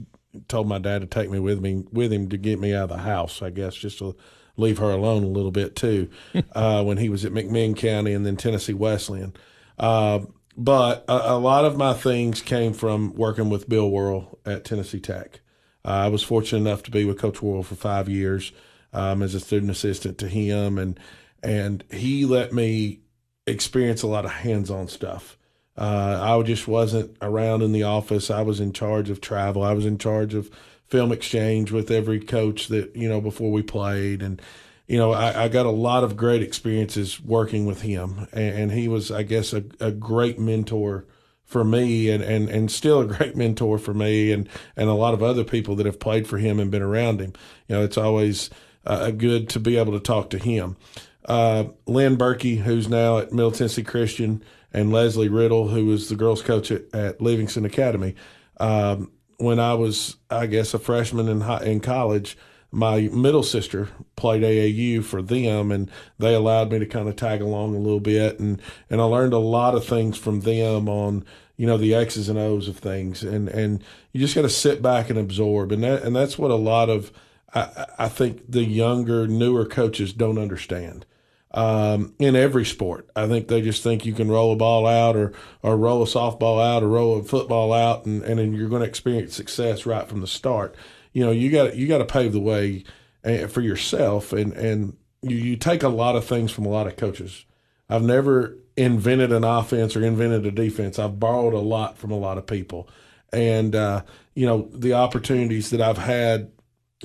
told 0.48 0.68
my 0.68 0.80
dad 0.80 1.01
to 1.01 1.08
take 1.08 1.30
me 1.30 1.39
with 1.39 1.60
me 1.60 1.84
with 1.92 2.12
him 2.12 2.30
to 2.30 2.38
get 2.38 2.60
me 2.60 2.74
out 2.74 2.89
of 2.89 2.98
the 2.98 3.03
house. 3.03 3.42
I 3.42 3.50
guess 3.50 3.75
just 3.75 4.00
to 4.00 4.15
leave 4.56 4.77
her 4.77 4.92
alone 4.92 5.24
a 5.24 5.27
little 5.27 5.51
bit 5.51 5.75
too. 5.75 6.10
uh, 6.53 6.84
when 6.84 6.98
he 6.98 7.10
was 7.10 7.25
at 7.25 7.34
McMinn 7.34 7.75
County 7.75 8.13
and 8.13 8.25
then 8.25 8.38
Tennessee 8.38 8.74
Wesleyan. 8.74 9.34
Uh, 9.77 10.22
but 10.56 11.03
a, 11.10 11.34
a, 11.34 11.38
lot 11.38 11.65
of 11.65 11.77
my 11.77 11.94
things 11.94 12.42
came 12.42 12.74
from 12.74 13.15
working 13.15 13.50
with 13.50 13.68
Bill 13.68 13.89
Worrell 13.89 14.39
at 14.46 14.63
Tennessee 14.63 15.00
Tech. 15.00 15.42
Uh, 15.84 15.89
I 15.89 16.08
was 16.08 16.24
fortunate 16.24 16.60
enough 16.60 16.84
to 16.84 16.92
be 16.92 17.03
with 17.03 17.20
Coach 17.20 17.42
Worrell 17.42 17.63
for 17.63 17.75
five 17.75 18.08
years 18.08 18.51
um, 18.94 19.22
as 19.22 19.34
a 19.34 19.40
student 19.40 19.72
assistant 19.72 20.18
to 20.20 20.28
him, 20.28 20.78
and 20.78 21.00
and 21.42 21.84
he 21.92 22.26
let 22.26 22.54
me 22.54 23.02
experience 23.46 24.04
a 24.04 24.08
lot 24.08 24.26
of 24.26 24.32
hands-on 24.32 24.88
stuff. 24.88 25.38
Uh, 25.76 26.20
I 26.22 26.42
just 26.44 26.68
wasn't 26.68 27.18
around 27.22 27.64
in 27.64 27.72
the 27.72 27.84
office. 27.84 28.30
I 28.30 28.44
was 28.44 28.60
in 28.60 28.74
charge 28.74 29.10
of 29.10 29.20
travel. 29.20 29.64
I 29.64 29.74
was 29.74 29.86
in 29.86 29.98
charge 29.98 30.34
of 30.34 30.50
film 30.88 31.12
exchange 31.12 31.72
with 31.72 31.90
every 31.90 32.20
coach 32.20 32.68
that 32.68 32.96
you 32.96 33.10
know 33.10 33.20
before 33.20 33.52
we 33.52 33.64
played, 33.64 34.22
and 34.22 34.42
you 34.88 34.98
know 34.98 35.12
I, 35.12 35.46
I 35.46 35.48
got 35.48 35.66
a 35.66 35.72
lot 35.72 36.04
of 36.04 36.16
great 36.16 36.42
experiences 36.42 37.20
working 37.20 37.66
with 37.66 37.82
him, 37.82 38.28
and, 38.32 38.56
and 38.56 38.72
he 38.72 38.88
was, 38.88 39.12
I 39.12 39.24
guess, 39.24 39.54
a, 39.54 39.64
a 39.80 39.92
great 39.92 40.40
mentor 40.40 41.08
for 41.54 41.64
me 41.64 42.10
and, 42.10 42.24
and, 42.24 42.50
and 42.50 42.72
still 42.72 43.02
a 43.02 43.06
great 43.06 43.36
mentor 43.38 43.78
for 43.78 43.94
me 43.94 44.32
and, 44.32 44.50
and 44.76 44.90
a 44.90 44.94
lot 44.94 45.14
of 45.14 45.22
other 45.22 45.44
people 45.44 45.76
that 45.76 45.86
have 45.86 46.00
played 46.00 46.28
for 46.28 46.40
him 46.40 46.60
and 46.60 46.72
been 46.72 46.82
around 46.82 47.22
him. 47.22 47.32
You 47.68 47.76
know, 47.76 47.84
it's 47.84 47.98
always 47.98 48.50
uh, 48.86 49.12
good 49.12 49.50
to 49.50 49.60
be 49.60 49.78
able 49.78 49.94
to 49.94 50.00
talk 50.00 50.30
to 50.32 50.38
him. 50.38 50.78
Uh, 51.25 51.66
Lynn 51.86 52.18
Berkey, 52.18 52.62
who's 52.62 52.90
now 52.90 53.18
at 53.18 53.32
Middle 53.32 53.52
Tennessee 53.52 53.84
Christian, 53.84 54.44
and 54.74 54.92
Leslie 54.92 55.30
Riddle, 55.30 55.70
who 55.70 55.86
was 55.86 56.10
the 56.10 56.16
girls' 56.16 56.42
coach 56.42 56.72
at, 56.72 56.94
at 56.94 57.22
Livingston 57.22 57.66
Academy. 57.66 58.16
Um, 58.60 59.12
when 59.38 59.60
I 59.60 59.74
was, 59.74 60.18
I 60.30 60.48
guess, 60.48 60.74
a 60.74 60.80
freshman 60.80 61.28
in 61.28 61.42
high, 61.42 61.63
in 61.63 61.80
college, 61.80 62.38
my 62.72 63.02
middle 63.02 63.44
sister 63.44 63.90
played 64.16 64.42
AAU 64.42 65.04
for 65.04 65.22
them, 65.22 65.72
and 65.72 65.92
they 66.18 66.34
allowed 66.34 66.72
me 66.72 66.80
to 66.80 66.86
kind 66.86 67.08
of 67.08 67.16
tag 67.16 67.42
along 67.42 67.75
a 67.75 67.80
little 67.80 68.00
bit, 68.00 68.40
and 68.40 68.62
and 68.90 69.00
I 69.00 69.04
learned 69.04 69.34
a 69.34 69.38
lot 69.38 69.75
of 69.75 69.86
things 69.86 70.18
from 70.18 70.42
them 70.42 70.90
on 70.90 71.24
you 71.56 71.68
know 71.68 71.78
the 71.78 71.94
X's 71.94 72.30
and 72.30 72.40
O's 72.40 72.68
of 72.68 72.78
things, 72.78 73.24
and 73.24 73.48
and 73.48 73.84
you 74.12 74.20
just 74.20 74.34
got 74.34 74.42
to 74.42 74.50
sit 74.50 74.82
back 74.82 75.10
and 75.10 75.20
absorb, 75.20 75.72
and 75.72 75.84
that 75.84 76.02
and 76.04 76.16
that's 76.16 76.38
what 76.38 76.50
a 76.50 76.56
lot 76.56 76.90
of 76.90 77.12
I, 77.53 77.86
I 78.00 78.10
think 78.10 78.51
the 78.51 78.63
younger, 78.63 79.27
newer 79.27 79.65
coaches 79.65 80.13
don't 80.13 80.38
understand 80.38 81.05
um, 81.53 82.13
in 82.17 82.36
every 82.36 82.65
sport. 82.65 83.10
I 83.15 83.27
think 83.27 83.48
they 83.48 83.62
just 83.62 83.83
think 83.83 84.05
you 84.05 84.13
can 84.13 84.31
roll 84.31 84.53
a 84.53 84.55
ball 84.55 84.88
out 84.88 85.15
or, 85.15 85.33
or 85.62 85.77
roll 85.77 86.01
a 86.01 86.07
softball 86.07 86.63
out 86.63 86.83
or 86.83 86.88
roll 86.88 87.19
a 87.19 87.24
football 87.24 87.74
out 87.74 88.05
and, 88.05 88.24
and 88.24 88.39
then 88.39 88.53
you're 88.53 88.69
going 88.69 88.81
to 88.81 88.88
experience 88.88 89.36
success 89.36 89.86
right 89.86 90.07
from 90.07 90.22
the 90.22 90.27
start. 90.27 90.75
You 91.12 91.24
know, 91.24 91.31
you 91.31 91.51
got 91.51 91.75
you 91.75 91.88
got 91.88 92.00
to 92.00 92.05
pave 92.05 92.33
the 92.33 92.39
way 92.39 92.86
eh, 93.24 93.45
for 93.45 93.62
yourself 93.62 94.33
and, 94.33 94.53
and 94.53 94.98
you, 95.22 95.38
you 95.38 95.55
take 95.55 95.83
a 95.83 95.89
lot 95.89 96.15
of 96.15 96.25
things 96.25 96.51
from 96.51 96.65
a 96.65 96.69
lot 96.69 96.88
of 96.88 96.95
coaches. 96.95 97.45
I've 97.88 98.01
never 98.01 98.57
invented 98.75 99.31
an 99.31 99.43
offense 99.43 99.95
or 99.95 100.03
invented 100.03 100.48
a 100.48 100.51
defense. 100.51 100.98
I've 100.98 101.19
borrowed 101.19 101.53
a 101.53 101.60
lot 101.60 102.00
from 102.00 102.10
a 102.10 102.17
lot 102.17 102.39
of 102.39 102.48
people. 102.48 102.89
And, 103.31 103.75
uh, 103.75 104.03
you 104.33 104.48
know, 104.48 104.69
the 104.74 104.93
opportunities 104.93 105.69
that 105.69 105.81
I've 105.81 106.00
had 106.00 106.51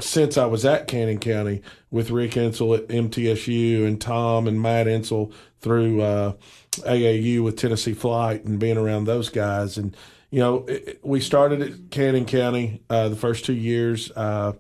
since 0.00 0.36
I 0.38 0.46
was 0.46 0.64
at 0.64 0.88
Cannon 0.88 1.18
County 1.18 1.62
with 1.90 2.10
Rick 2.10 2.32
Insell 2.32 2.76
at 2.76 2.88
MTSU 2.88 3.86
and 3.86 4.00
Tom 4.00 4.46
and 4.46 4.60
Matt 4.60 4.86
Insell 4.86 5.32
through 5.60 6.02
uh, 6.02 6.32
AAU 6.72 7.42
with 7.42 7.56
Tennessee 7.56 7.94
Flight 7.94 8.44
and 8.44 8.58
being 8.58 8.76
around 8.76 9.04
those 9.04 9.28
guys. 9.28 9.76
And, 9.76 9.96
you 10.30 10.40
know, 10.40 10.64
it, 10.66 11.00
we 11.02 11.20
started 11.20 11.62
at 11.62 11.90
Cannon 11.90 12.26
County 12.26 12.82
uh, 12.88 13.08
the 13.08 13.16
first 13.16 13.44
two 13.44 13.54
years. 13.54 14.10
Uh, 14.12 14.52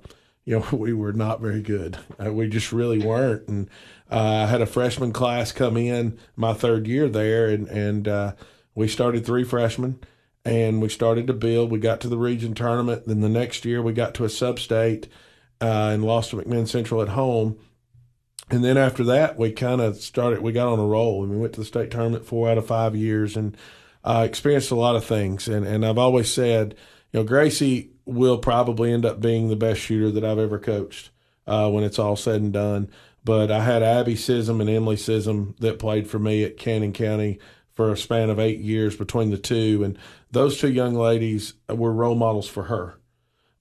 you 0.44 0.58
know, 0.58 0.66
we 0.76 0.92
were 0.92 1.12
not 1.12 1.40
very 1.40 1.62
good. 1.62 1.98
Uh, 2.24 2.32
we 2.32 2.48
just 2.48 2.72
really 2.72 2.98
weren't. 2.98 3.46
And 3.48 3.70
uh, 4.10 4.44
I 4.44 4.46
had 4.46 4.62
a 4.62 4.66
freshman 4.66 5.12
class 5.12 5.52
come 5.52 5.76
in 5.76 6.18
my 6.36 6.54
third 6.54 6.86
year 6.86 7.08
there, 7.08 7.48
and, 7.48 7.68
and 7.68 8.08
uh, 8.08 8.32
we 8.74 8.88
started 8.88 9.24
three 9.24 9.44
freshmen 9.44 10.00
and 10.44 10.80
we 10.80 10.88
started 10.88 11.26
to 11.26 11.32
build. 11.32 11.70
We 11.70 11.78
got 11.78 12.00
to 12.00 12.08
the 12.08 12.16
region 12.16 12.54
tournament. 12.54 13.06
Then 13.06 13.20
the 13.20 13.28
next 13.28 13.64
year, 13.64 13.82
we 13.82 13.92
got 13.92 14.14
to 14.14 14.24
a 14.24 14.30
sub 14.30 14.58
state 14.58 15.08
uh, 15.60 15.90
and 15.92 16.04
lost 16.04 16.30
to 16.30 16.36
McMinn 16.36 16.68
Central 16.68 17.02
at 17.02 17.08
home. 17.08 17.58
And 18.50 18.64
then 18.64 18.78
after 18.78 19.04
that, 19.04 19.36
we 19.36 19.52
kind 19.52 19.80
of 19.80 19.96
started. 19.96 20.40
We 20.40 20.52
got 20.52 20.68
on 20.72 20.78
a 20.78 20.86
roll, 20.86 21.22
and 21.22 21.30
we 21.30 21.38
went 21.38 21.52
to 21.54 21.60
the 21.60 21.66
state 21.66 21.90
tournament 21.90 22.24
four 22.24 22.48
out 22.48 22.58
of 22.58 22.66
five 22.66 22.96
years, 22.96 23.36
and 23.36 23.56
uh, 24.04 24.24
experienced 24.26 24.70
a 24.70 24.76
lot 24.76 24.96
of 24.96 25.04
things. 25.04 25.48
And 25.48 25.66
and 25.66 25.84
I've 25.84 25.98
always 25.98 26.32
said, 26.32 26.74
you 27.12 27.20
know, 27.20 27.24
Gracie 27.24 27.90
will 28.06 28.38
probably 28.38 28.92
end 28.92 29.04
up 29.04 29.20
being 29.20 29.48
the 29.48 29.56
best 29.56 29.80
shooter 29.80 30.10
that 30.10 30.24
I've 30.24 30.38
ever 30.38 30.58
coached 30.58 31.10
uh, 31.46 31.70
when 31.70 31.84
it's 31.84 31.98
all 31.98 32.16
said 32.16 32.40
and 32.40 32.52
done. 32.52 32.90
But 33.22 33.50
I 33.50 33.62
had 33.62 33.82
Abby 33.82 34.14
Sism 34.14 34.60
and 34.62 34.70
Emily 34.70 34.96
Sism 34.96 35.54
that 35.58 35.78
played 35.78 36.08
for 36.08 36.18
me 36.18 36.42
at 36.44 36.56
Cannon 36.56 36.94
County 36.94 37.38
for 37.74 37.92
a 37.92 37.96
span 37.98 38.30
of 38.30 38.38
eight 38.38 38.60
years 38.60 38.96
between 38.96 39.30
the 39.30 39.36
two, 39.36 39.82
and 39.84 39.98
those 40.30 40.58
two 40.58 40.70
young 40.70 40.94
ladies 40.94 41.52
were 41.68 41.92
role 41.92 42.14
models 42.14 42.48
for 42.48 42.64
her 42.64 42.97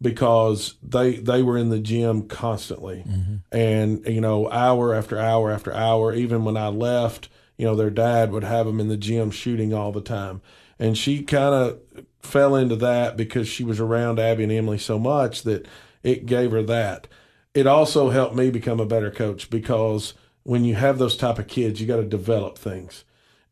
because 0.01 0.75
they 0.84 1.16
they 1.16 1.42
were 1.42 1.58
in 1.58 1.70
the 1.70 1.80
gym 1.80 2.27
constantly. 2.27 3.04
Mm-hmm. 3.08 3.36
and 3.51 4.06
you 4.06 4.22
know 4.22 4.50
hour 4.51 4.94
after 4.94 5.20
hour 5.20 5.51
after 5.51 5.74
hour 5.74 6.13
even 6.13 6.44
when 6.46 6.58
I 6.58 6.68
left 6.68 7.30
you 7.58 7.66
know 7.66 7.75
their 7.75 7.89
dad 7.89 8.32
would 8.32 8.44
have 8.44 8.66
them 8.66 8.80
in 8.80 8.88
the 8.88 8.98
gym 8.98 9.32
shooting 9.32 9.74
all 9.74 9.92
the 9.92 10.01
time. 10.01 10.42
And 10.80 10.98
she 10.98 11.24
kind 11.24 11.56
of 11.56 11.80
fell 12.22 12.56
into 12.56 12.75
that 12.75 13.18
because 13.18 13.48
she 13.48 13.63
was 13.63 13.80
around 13.80 14.20
Abby 14.20 14.44
and 14.44 14.51
Emily 14.51 14.77
so 14.77 15.00
much 15.00 15.44
that 15.44 15.68
it 16.04 16.25
gave 16.25 16.51
her 16.51 16.62
that. 16.63 17.08
It 17.56 17.66
also 17.66 18.12
helped 18.12 18.36
me 18.36 18.51
become 18.51 18.80
a 18.80 18.86
better 18.86 19.10
coach 19.10 19.50
because 19.50 20.13
when 20.44 20.63
you 20.63 20.75
have 20.75 21.00
those 21.00 21.18
type 21.18 21.39
of 21.39 21.48
kids 21.48 21.82
you 21.82 21.88
got 21.88 21.98
to 21.98 22.04
develop 22.04 22.58
things 22.58 23.04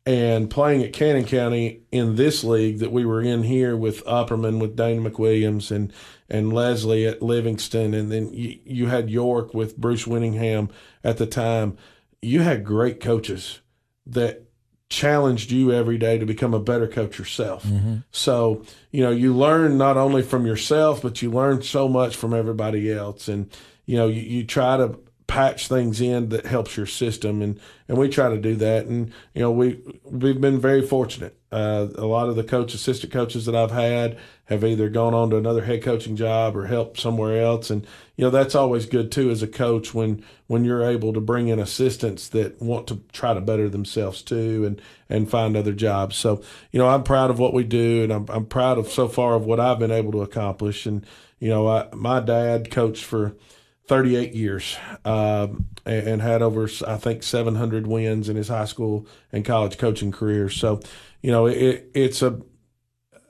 and 0.06 0.48
playing 0.48 0.84
at 0.84 0.92
Cannon 0.92 1.24
County 1.24 1.82
in 1.90 2.14
this 2.14 2.44
league 2.44 2.78
that 2.78 2.92
we 2.92 3.04
were 3.04 3.20
in 3.20 3.42
here 3.42 3.76
with 3.76 4.04
Upperman, 4.04 4.60
with 4.60 4.76
Dana 4.76 5.10
McWilliams, 5.10 5.70
and 5.70 5.92
and 6.28 6.52
Leslie 6.52 7.06
at 7.06 7.22
Livingston, 7.22 7.94
and 7.94 8.10
then 8.10 8.32
you, 8.32 8.58
you 8.64 8.86
had 8.86 9.10
York 9.10 9.52
with 9.52 9.76
Bruce 9.76 10.04
Winningham 10.06 10.70
at 11.04 11.18
the 11.18 11.26
time. 11.26 11.76
You 12.22 12.40
had 12.40 12.64
great 12.64 13.00
coaches 13.00 13.60
that 14.06 14.42
challenged 14.88 15.50
you 15.50 15.72
every 15.72 15.98
day 15.98 16.18
to 16.18 16.26
become 16.26 16.54
a 16.54 16.60
better 16.60 16.86
coach 16.86 17.18
yourself. 17.18 17.64
Mm-hmm. 17.64 17.98
So, 18.10 18.64
you 18.90 19.02
know, 19.02 19.10
you 19.10 19.34
learn 19.34 19.78
not 19.78 19.96
only 19.96 20.22
from 20.22 20.46
yourself, 20.46 21.02
but 21.02 21.22
you 21.22 21.30
learn 21.30 21.62
so 21.62 21.88
much 21.88 22.16
from 22.16 22.32
everybody 22.32 22.92
else. 22.92 23.28
And, 23.28 23.50
you 23.84 23.96
know, 23.96 24.06
you, 24.06 24.22
you 24.22 24.44
try 24.44 24.76
to 24.76 24.98
patch 25.26 25.66
things 25.66 26.00
in 26.00 26.28
that 26.28 26.46
helps 26.46 26.76
your 26.76 26.86
system 26.86 27.42
and 27.42 27.58
and 27.88 27.98
we 27.98 28.08
try 28.08 28.28
to 28.28 28.38
do 28.38 28.56
that. 28.56 28.86
And 28.86 29.12
you 29.34 29.42
know 29.42 29.50
we 29.50 29.80
we've 30.04 30.40
been 30.40 30.60
very 30.60 30.82
fortunate. 30.86 31.38
Uh, 31.52 31.88
a 31.96 32.06
lot 32.06 32.28
of 32.28 32.36
the 32.36 32.44
coach 32.44 32.74
assistant 32.74 33.12
coaches 33.12 33.46
that 33.46 33.54
I've 33.54 33.70
had 33.70 34.18
have 34.46 34.64
either 34.64 34.88
gone 34.88 35.14
on 35.14 35.30
to 35.30 35.36
another 35.36 35.64
head 35.64 35.82
coaching 35.82 36.16
job 36.16 36.56
or 36.56 36.66
helped 36.66 37.00
somewhere 37.00 37.42
else. 37.42 37.70
And 37.70 37.86
you 38.16 38.24
know 38.24 38.30
that's 38.30 38.54
always 38.54 38.86
good 38.86 39.10
too 39.10 39.30
as 39.30 39.42
a 39.42 39.48
coach 39.48 39.94
when 39.94 40.24
when 40.46 40.64
you're 40.64 40.84
able 40.84 41.12
to 41.12 41.20
bring 41.20 41.48
in 41.48 41.58
assistants 41.58 42.28
that 42.28 42.60
want 42.60 42.86
to 42.88 43.00
try 43.12 43.34
to 43.34 43.40
better 43.40 43.68
themselves 43.68 44.22
too 44.22 44.64
and 44.64 44.80
and 45.08 45.30
find 45.30 45.56
other 45.56 45.72
jobs. 45.72 46.16
So 46.16 46.42
you 46.70 46.78
know 46.78 46.88
I'm 46.88 47.02
proud 47.02 47.30
of 47.30 47.38
what 47.38 47.54
we 47.54 47.64
do 47.64 48.04
and 48.04 48.12
I'm 48.12 48.26
I'm 48.28 48.46
proud 48.46 48.78
of 48.78 48.88
so 48.88 49.08
far 49.08 49.34
of 49.34 49.44
what 49.44 49.60
I've 49.60 49.78
been 49.78 49.90
able 49.90 50.12
to 50.12 50.22
accomplish. 50.22 50.86
And 50.86 51.04
you 51.40 51.48
know 51.48 51.68
I, 51.68 51.88
my 51.94 52.20
dad 52.20 52.70
coached 52.70 53.04
for 53.04 53.36
38 53.88 54.34
years 54.34 54.76
um, 55.04 55.66
and, 55.84 56.20
had 56.20 56.42
over, 56.42 56.68
I 56.86 56.96
think, 56.96 57.22
700 57.22 57.86
wins 57.86 58.28
in 58.28 58.36
his 58.36 58.48
high 58.48 58.64
school 58.64 59.06
and 59.32 59.44
college 59.44 59.78
coaching 59.78 60.10
career. 60.10 60.48
So, 60.48 60.80
you 61.22 61.30
know, 61.30 61.46
it, 61.46 61.90
it's 61.94 62.22
a, 62.22 62.40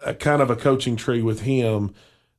a 0.04 0.14
kind 0.14 0.40
of 0.40 0.50
a 0.50 0.56
coaching 0.56 0.96
tree 0.96 1.22
with 1.22 1.40
him 1.40 1.94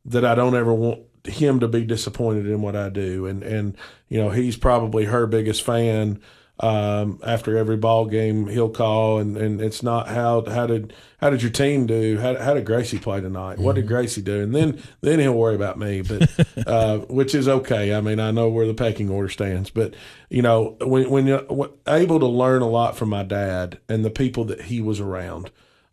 that 0.06 0.26
I 0.26 0.36
don't 0.36 0.56
ever 0.56 0.74
want 0.74 1.02
him 1.26 1.60
to 1.60 1.68
be 1.68 1.86
disappointed 1.86 2.48
in 2.48 2.62
what 2.62 2.76
I 2.76 2.90
do. 2.90 3.26
And, 3.26 3.44
and, 3.44 3.78
you 4.08 4.20
know, 4.20 4.30
he's 4.30 4.58
probably 4.58 5.06
her 5.06 5.28
biggest 5.28 5.62
fan 5.62 6.22
um, 6.60 7.20
after 7.24 7.56
every 7.56 7.78
ball 7.78 8.06
game 8.06 8.48
he'll 8.48 8.70
call 8.70 9.20
and, 9.20 9.38
and 9.38 9.62
it's 9.62 9.84
not 9.84 10.08
how 10.08 10.44
how 10.46 10.66
did 10.66 10.92
how 11.20 11.30
did 11.30 11.42
your 11.42 11.52
team 11.52 11.86
do 11.86 12.18
how, 12.18 12.36
how 12.36 12.54
did 12.56 12.66
Gracie 12.66 12.98
play 12.98 13.22
tonight 13.22 13.56
mm-hmm. 13.56 13.64
what 13.64 13.76
did 13.76 13.86
mm-hmm. 13.86 13.94
Gracie 13.94 14.24
do 14.24 14.42
and 14.42 14.56
then 14.56 14.82
then 15.02 15.20
he'll 15.20 15.34
worry 15.34 15.54
about 15.54 15.78
me 15.78 16.02
but 16.02 16.30
uh, 16.68 16.98
which 17.10 17.36
is 17.36 17.48
okay 17.48 17.94
I 17.94 18.02
mean 18.02 18.20
I 18.20 18.32
know 18.32 18.50
where 18.50 18.66
the 18.66 18.74
pecking 18.74 19.10
order 19.10 19.30
stands 19.30 19.70
but 19.70 19.94
you 20.30 20.42
know 20.42 20.78
when 20.82 21.10
when 21.10 21.28
you're 21.28 21.46
able 21.88 22.20
to 22.20 22.28
learn 22.28 22.64
a 22.64 22.70
lot 22.70 22.98
from 22.98 23.10
my 23.10 23.24
dad 23.24 23.80
and 23.88 24.04
the 24.04 24.10
people 24.10 24.46
that 24.46 24.62
he 24.62 24.82
was 24.82 25.00
around 25.00 25.52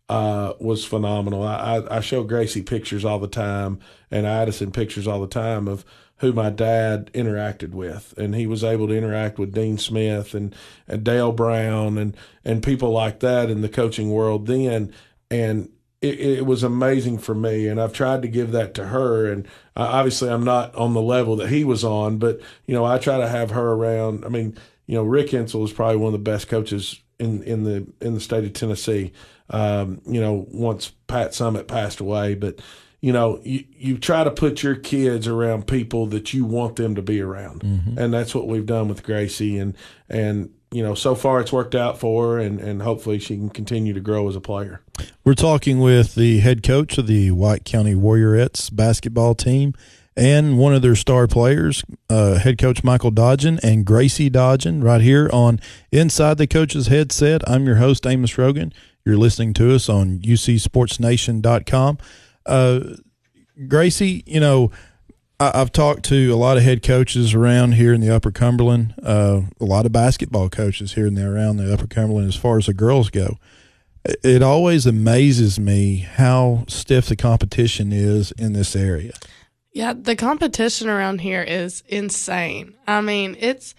uh, 0.09 0.53
was 0.59 0.83
phenomenal 0.83 1.43
I, 1.43 1.77
I, 1.77 1.97
I 1.97 1.99
show 1.99 2.23
Gracie 2.23 2.63
pictures 2.63 3.05
all 3.05 3.19
the 3.19 3.27
time 3.27 3.79
and 4.09 4.25
Addison 4.25 4.71
pictures 4.71 5.07
all 5.07 5.21
the 5.21 5.27
time 5.27 5.67
of 5.67 5.85
who 6.17 6.31
my 6.31 6.49
dad 6.49 7.11
interacted 7.13 7.71
with, 7.71 8.13
and 8.17 8.35
he 8.35 8.47
was 8.47 8.63
able 8.63 8.87
to 8.87 8.97
interact 8.97 9.37
with 9.37 9.53
Dean 9.53 9.77
Smith 9.77 10.33
and, 10.33 10.55
and 10.87 11.03
Dale 11.03 11.31
Brown 11.31 11.97
and 11.97 12.15
and 12.43 12.63
people 12.63 12.91
like 12.91 13.19
that 13.19 13.49
in 13.49 13.61
the 13.61 13.69
coaching 13.69 14.11
world 14.11 14.47
then, 14.47 14.93
and 15.29 15.69
it, 16.01 16.19
it, 16.19 16.45
was 16.45 16.63
amazing 16.63 17.17
for 17.17 17.33
me. 17.33 17.67
And 17.67 17.81
I've 17.81 17.93
tried 17.93 18.21
to 18.21 18.27
give 18.27 18.51
that 18.51 18.73
to 18.75 18.87
her, 18.87 19.31
and 19.31 19.47
obviously 19.75 20.29
I'm 20.29 20.43
not 20.43 20.73
on 20.75 20.93
the 20.93 21.01
level 21.01 21.35
that 21.37 21.49
he 21.49 21.63
was 21.63 21.83
on, 21.83 22.17
but 22.17 22.39
you 22.65 22.73
know 22.73 22.85
I 22.85 22.97
try 22.97 23.17
to 23.17 23.27
have 23.27 23.51
her 23.51 23.73
around. 23.73 24.23
I 24.23 24.29
mean, 24.29 24.57
you 24.87 24.95
know 24.95 25.03
Rick 25.03 25.31
Insell 25.31 25.65
is 25.65 25.73
probably 25.73 25.97
one 25.97 26.13
of 26.13 26.19
the 26.23 26.31
best 26.31 26.47
coaches 26.47 27.01
in 27.19 27.43
in 27.43 27.63
the 27.63 27.87
in 27.99 28.13
the 28.13 28.21
state 28.21 28.45
of 28.45 28.53
Tennessee. 28.53 29.11
Um, 29.49 30.01
you 30.07 30.21
know, 30.21 30.47
once 30.49 30.91
Pat 31.07 31.31
Summitt 31.31 31.67
passed 31.67 31.99
away, 31.99 32.35
but 32.35 32.59
you 33.01 33.13
know, 33.13 33.39
you, 33.43 33.63
you 33.71 33.97
try 33.97 34.23
to 34.23 34.31
put 34.31 34.63
your 34.63 34.75
kids 34.75 35.27
around 35.27 35.67
people 35.67 36.05
that 36.07 36.33
you 36.33 36.45
want 36.45 36.75
them 36.75 36.95
to 36.95 37.01
be 37.01 37.21
around. 37.21 37.61
Mm-hmm. 37.61 37.97
And 37.97 38.13
that's 38.13 38.33
what 38.33 38.47
we've 38.47 38.65
done 38.65 38.87
with 38.87 39.03
Gracie. 39.03 39.57
And, 39.57 39.75
and, 40.09 40.51
you 40.71 40.83
know, 40.83 40.95
so 40.95 41.15
far 41.15 41.39
it's 41.39 41.53
worked 41.53 41.75
out 41.75 41.99
for 41.99 42.33
her, 42.33 42.39
and, 42.39 42.59
and 42.59 42.81
hopefully 42.81 43.19
she 43.19 43.37
can 43.37 43.49
continue 43.49 43.93
to 43.93 43.99
grow 43.99 44.27
as 44.27 44.35
a 44.35 44.41
player. 44.41 44.81
We're 45.23 45.33
talking 45.33 45.79
with 45.79 46.15
the 46.15 46.39
head 46.39 46.63
coach 46.63 46.97
of 46.97 47.07
the 47.07 47.31
White 47.31 47.63
County 47.63 47.95
Warriorettes 47.95 48.75
basketball 48.75 49.35
team 49.35 49.73
and 50.17 50.57
one 50.57 50.73
of 50.73 50.81
their 50.81 50.95
star 50.95 51.27
players, 51.27 51.83
uh, 52.09 52.35
head 52.35 52.57
coach 52.57 52.83
Michael 52.83 53.11
Dodgen 53.11 53.59
and 53.61 53.85
Gracie 53.85 54.29
Dodgen, 54.29 54.81
right 54.83 55.01
here 55.01 55.29
on 55.33 55.59
Inside 55.91 56.37
the 56.37 56.47
Coach's 56.47 56.87
Headset. 56.87 57.47
I'm 57.49 57.65
your 57.65 57.75
host, 57.75 58.07
Amos 58.07 58.37
Rogan. 58.37 58.73
You're 59.03 59.17
listening 59.17 59.53
to 59.55 59.75
us 59.75 59.89
on 59.89 60.19
UCSportsNation.com. 60.19 61.97
Uh, 62.45 62.95
Gracie, 63.67 64.23
you 64.25 64.39
know, 64.39 64.71
I, 65.39 65.51
I've 65.61 65.71
talked 65.71 66.03
to 66.05 66.29
a 66.31 66.35
lot 66.35 66.57
of 66.57 66.63
head 66.63 66.83
coaches 66.83 67.33
around 67.33 67.73
here 67.73 67.93
in 67.93 68.01
the 68.01 68.13
Upper 68.13 68.31
Cumberland, 68.31 68.93
uh, 69.01 69.41
a 69.59 69.65
lot 69.65 69.85
of 69.85 69.91
basketball 69.91 70.49
coaches 70.49 70.93
here 70.93 71.07
and 71.07 71.17
there 71.17 71.33
around 71.35 71.57
the 71.57 71.73
Upper 71.73 71.87
Cumberland 71.87 72.27
as 72.27 72.35
far 72.35 72.57
as 72.57 72.65
the 72.67 72.73
girls 72.73 73.09
go. 73.09 73.37
It- 74.03 74.19
It 74.23 74.43
always 74.43 74.85
amazes 74.85 75.59
me 75.59 75.97
how 75.97 76.65
stiff 76.67 77.07
the 77.07 77.15
competition 77.15 77.91
is 77.91 78.31
in 78.33 78.53
this 78.53 78.75
area. 78.75 79.13
Yeah, 79.73 79.93
the 79.93 80.15
competition 80.15 80.87
around 80.87 81.19
here 81.21 81.41
is 81.43 81.83
insane. 81.89 82.75
I 82.87 83.01
mean, 83.01 83.35
it's 83.39 83.75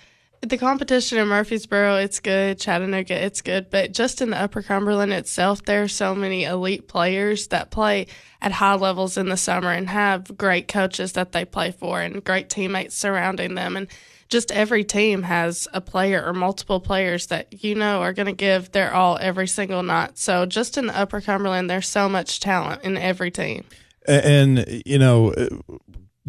the 0.48 0.58
competition 0.58 1.18
in 1.18 1.28
Murfreesboro, 1.28 1.96
it's 1.96 2.20
good. 2.20 2.58
Chattanooga, 2.58 3.14
it's 3.14 3.42
good. 3.42 3.70
But 3.70 3.92
just 3.92 4.20
in 4.20 4.30
the 4.30 4.40
Upper 4.40 4.62
Cumberland 4.62 5.12
itself, 5.12 5.64
there 5.64 5.82
are 5.82 5.88
so 5.88 6.14
many 6.14 6.44
elite 6.44 6.88
players 6.88 7.48
that 7.48 7.70
play 7.70 8.06
at 8.40 8.52
high 8.52 8.74
levels 8.74 9.16
in 9.16 9.28
the 9.28 9.36
summer 9.36 9.72
and 9.72 9.88
have 9.88 10.36
great 10.36 10.68
coaches 10.68 11.12
that 11.12 11.32
they 11.32 11.44
play 11.44 11.72
for 11.72 12.00
and 12.00 12.24
great 12.24 12.48
teammates 12.48 12.96
surrounding 12.96 13.54
them. 13.54 13.76
And 13.76 13.88
just 14.28 14.50
every 14.50 14.84
team 14.84 15.22
has 15.22 15.68
a 15.72 15.80
player 15.80 16.24
or 16.24 16.32
multiple 16.32 16.80
players 16.80 17.26
that 17.28 17.64
you 17.64 17.74
know 17.74 18.00
are 18.02 18.12
going 18.12 18.26
to 18.26 18.32
give 18.32 18.72
their 18.72 18.92
all 18.92 19.18
every 19.20 19.46
single 19.46 19.82
night. 19.82 20.18
So 20.18 20.46
just 20.46 20.76
in 20.76 20.86
the 20.86 20.98
Upper 20.98 21.20
Cumberland, 21.20 21.70
there's 21.70 21.88
so 21.88 22.08
much 22.08 22.40
talent 22.40 22.82
in 22.82 22.96
every 22.96 23.30
team. 23.30 23.64
And, 24.06 24.82
you 24.86 24.98
know, 24.98 25.34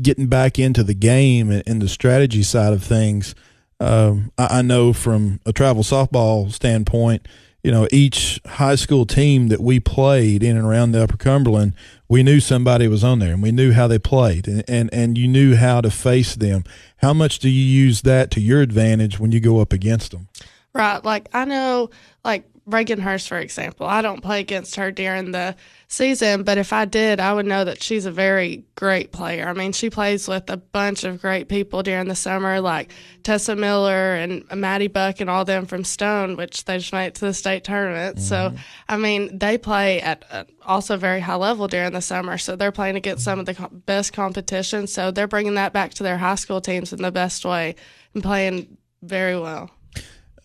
getting 0.01 0.27
back 0.27 0.59
into 0.59 0.83
the 0.83 0.93
game 0.93 1.49
and 1.51 1.81
the 1.81 1.89
strategy 1.89 2.43
side 2.43 2.73
of 2.73 2.83
things, 2.83 3.35
um, 3.79 4.31
I, 4.37 4.59
I 4.59 4.61
know 4.61 4.93
from 4.93 5.39
a 5.45 5.53
travel 5.53 5.83
softball 5.83 6.51
standpoint, 6.51 7.27
you 7.63 7.71
know, 7.71 7.87
each 7.91 8.39
high 8.45 8.75
school 8.75 9.05
team 9.05 9.49
that 9.49 9.59
we 9.59 9.79
played 9.79 10.41
in 10.41 10.55
and 10.55 10.65
around 10.65 10.91
the 10.91 11.03
Upper 11.03 11.17
Cumberland, 11.17 11.73
we 12.07 12.23
knew 12.23 12.39
somebody 12.39 12.87
was 12.87 13.03
on 13.03 13.19
there 13.19 13.33
and 13.33 13.43
we 13.43 13.51
knew 13.51 13.73
how 13.73 13.87
they 13.87 13.99
played 13.99 14.47
and, 14.47 14.63
and, 14.67 14.89
and 14.93 15.17
you 15.17 15.27
knew 15.27 15.55
how 15.55 15.81
to 15.81 15.91
face 15.91 16.35
them. 16.35 16.63
How 16.97 17.13
much 17.13 17.39
do 17.39 17.49
you 17.49 17.63
use 17.63 18.03
that 18.03 18.31
to 18.31 18.39
your 18.39 18.61
advantage 18.61 19.19
when 19.19 19.31
you 19.31 19.39
go 19.39 19.59
up 19.59 19.73
against 19.73 20.11
them? 20.11 20.29
Right. 20.73 21.03
Like 21.03 21.27
I 21.33 21.45
know, 21.45 21.89
like 22.23 22.49
Reagan 22.67 22.99
Hurst, 22.99 23.29
for 23.29 23.39
example. 23.39 23.87
I 23.87 24.01
don't 24.01 24.21
play 24.21 24.41
against 24.41 24.75
her 24.75 24.91
during 24.91 25.31
the 25.31 25.55
season, 25.87 26.43
but 26.43 26.57
if 26.57 26.73
I 26.73 26.83
did, 26.83 27.21
I 27.21 27.33
would 27.33 27.45
know 27.45 27.63
that 27.63 27.81
she's 27.81 28.05
a 28.05 28.11
very 28.11 28.65
great 28.75 29.13
player. 29.13 29.47
I 29.47 29.53
mean, 29.53 29.71
she 29.71 29.89
plays 29.89 30.27
with 30.27 30.49
a 30.49 30.57
bunch 30.57 31.05
of 31.05 31.21
great 31.21 31.47
people 31.47 31.81
during 31.81 32.09
the 32.09 32.15
summer, 32.15 32.59
like 32.59 32.91
Tessa 33.23 33.55
Miller 33.55 34.15
and 34.15 34.43
Maddie 34.53 34.89
Buck 34.89 35.21
and 35.21 35.29
all 35.29 35.45
them 35.45 35.65
from 35.65 35.85
Stone, 35.85 36.35
which 36.35 36.65
they 36.65 36.77
just 36.77 36.91
made 36.91 37.07
it 37.07 37.15
to 37.15 37.25
the 37.25 37.33
state 37.33 37.63
tournament. 37.63 38.19
So, 38.19 38.35
mm-hmm. 38.35 38.57
I 38.89 38.97
mean, 38.97 39.37
they 39.37 39.57
play 39.57 40.01
at 40.01 40.25
a 40.29 40.45
also 40.65 40.97
very 40.97 41.21
high 41.21 41.35
level 41.35 41.69
during 41.69 41.93
the 41.93 42.01
summer. 42.01 42.37
So 42.37 42.57
they're 42.57 42.73
playing 42.73 42.97
against 42.97 43.23
some 43.23 43.39
of 43.39 43.45
the 43.45 43.55
co- 43.55 43.69
best 43.69 44.11
competition. 44.11 44.87
So 44.87 45.11
they're 45.11 45.25
bringing 45.25 45.53
that 45.53 45.71
back 45.71 45.93
to 45.95 46.03
their 46.03 46.17
high 46.17 46.35
school 46.35 46.59
teams 46.59 46.91
in 46.91 47.01
the 47.01 47.13
best 47.13 47.45
way 47.45 47.75
and 48.13 48.21
playing 48.21 48.75
very 49.01 49.39
well. 49.39 49.71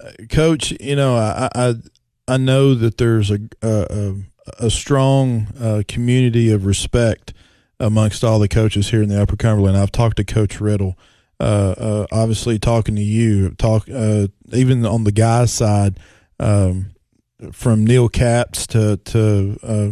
Uh, 0.01 0.13
Coach, 0.31 0.73
you 0.81 0.95
know, 0.95 1.17
I 1.17 1.49
I, 1.53 1.75
I 2.29 2.37
know 2.37 2.75
that 2.75 2.99
there's 2.99 3.31
a 3.31 3.41
a, 3.63 4.15
a 4.59 4.71
strong 4.71 5.49
uh, 5.59 5.83
community 5.89 6.51
of 6.51 6.67
respect 6.67 7.33
amongst 7.81 8.23
all 8.23 8.39
the 8.39 8.49
coaches 8.49 8.91
here 8.91 9.03
in 9.03 9.09
the 9.09 9.21
Upper 9.21 9.37
Cumberland. 9.37 9.77
I've 9.77 9.93
talked 9.93 10.17
to 10.19 10.25
Coach 10.25 10.61
Riddle, 10.61 10.97
uh, 11.41 11.75
uh, 11.77 12.07
obviously 12.13 12.59
talking 12.59 12.95
to 12.95 13.03
you, 13.03 13.51
talk 13.51 13.89
uh, 13.93 14.29
even 14.53 14.87
on 14.87 15.05
the 15.05 15.13
guys' 15.13 15.53
side, 15.53 15.99
um, 16.39 16.93
from 17.53 17.85
Neil 17.85 18.09
Caps 18.09 18.67
to 18.69 18.99
to 18.99 19.59
uh, 19.63 19.91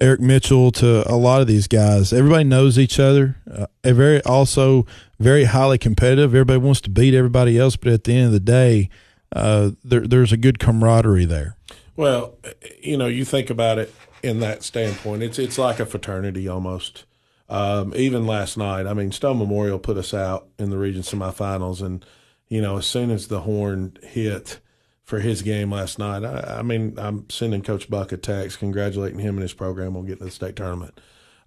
Eric 0.00 0.20
Mitchell 0.20 0.70
to 0.72 1.10
a 1.10 1.16
lot 1.16 1.40
of 1.40 1.46
these 1.46 1.66
guys. 1.66 2.12
Everybody 2.12 2.44
knows 2.44 2.78
each 2.78 3.00
other. 3.00 3.36
Uh, 3.50 3.66
very 3.84 4.20
also 4.22 4.86
very 5.18 5.44
highly 5.44 5.78
competitive. 5.78 6.34
Everybody 6.34 6.58
wants 6.58 6.82
to 6.82 6.90
beat 6.90 7.14
everybody 7.14 7.58
else, 7.58 7.76
but 7.76 7.92
at 7.92 8.04
the 8.04 8.14
end 8.14 8.26
of 8.26 8.32
the 8.32 8.40
day, 8.40 8.90
uh, 9.34 9.72
there, 9.82 10.06
there's 10.06 10.32
a 10.32 10.36
good 10.36 10.58
camaraderie 10.58 11.24
there. 11.24 11.56
Well, 11.96 12.38
you 12.80 12.96
know, 12.96 13.06
you 13.06 13.24
think 13.24 13.50
about 13.50 13.78
it 13.78 13.94
in 14.22 14.40
that 14.40 14.62
standpoint. 14.62 15.22
It's 15.22 15.38
it's 15.38 15.58
like 15.58 15.80
a 15.80 15.86
fraternity 15.86 16.48
almost. 16.48 17.04
Um, 17.48 17.92
even 17.94 18.26
last 18.26 18.56
night, 18.56 18.86
I 18.86 18.94
mean, 18.94 19.12
Stone 19.12 19.38
Memorial 19.38 19.78
put 19.78 19.98
us 19.98 20.14
out 20.14 20.48
in 20.58 20.70
the 20.70 20.78
region 20.78 21.02
semifinals, 21.02 21.82
and 21.82 22.04
you 22.48 22.62
know, 22.62 22.78
as 22.78 22.86
soon 22.86 23.10
as 23.10 23.28
the 23.28 23.42
horn 23.42 23.98
hit 24.02 24.60
for 25.02 25.20
his 25.20 25.42
game 25.42 25.70
last 25.70 25.98
night, 25.98 26.24
I, 26.24 26.58
I 26.58 26.62
mean, 26.62 26.94
I'm 26.96 27.28
sending 27.28 27.62
Coach 27.62 27.90
Buck 27.90 28.12
a 28.12 28.16
text 28.16 28.58
congratulating 28.58 29.18
him 29.18 29.34
and 29.34 29.42
his 29.42 29.52
program 29.52 29.96
on 29.96 30.06
getting 30.06 30.20
to 30.20 30.24
the 30.24 30.30
state 30.30 30.56
tournament. 30.56 30.98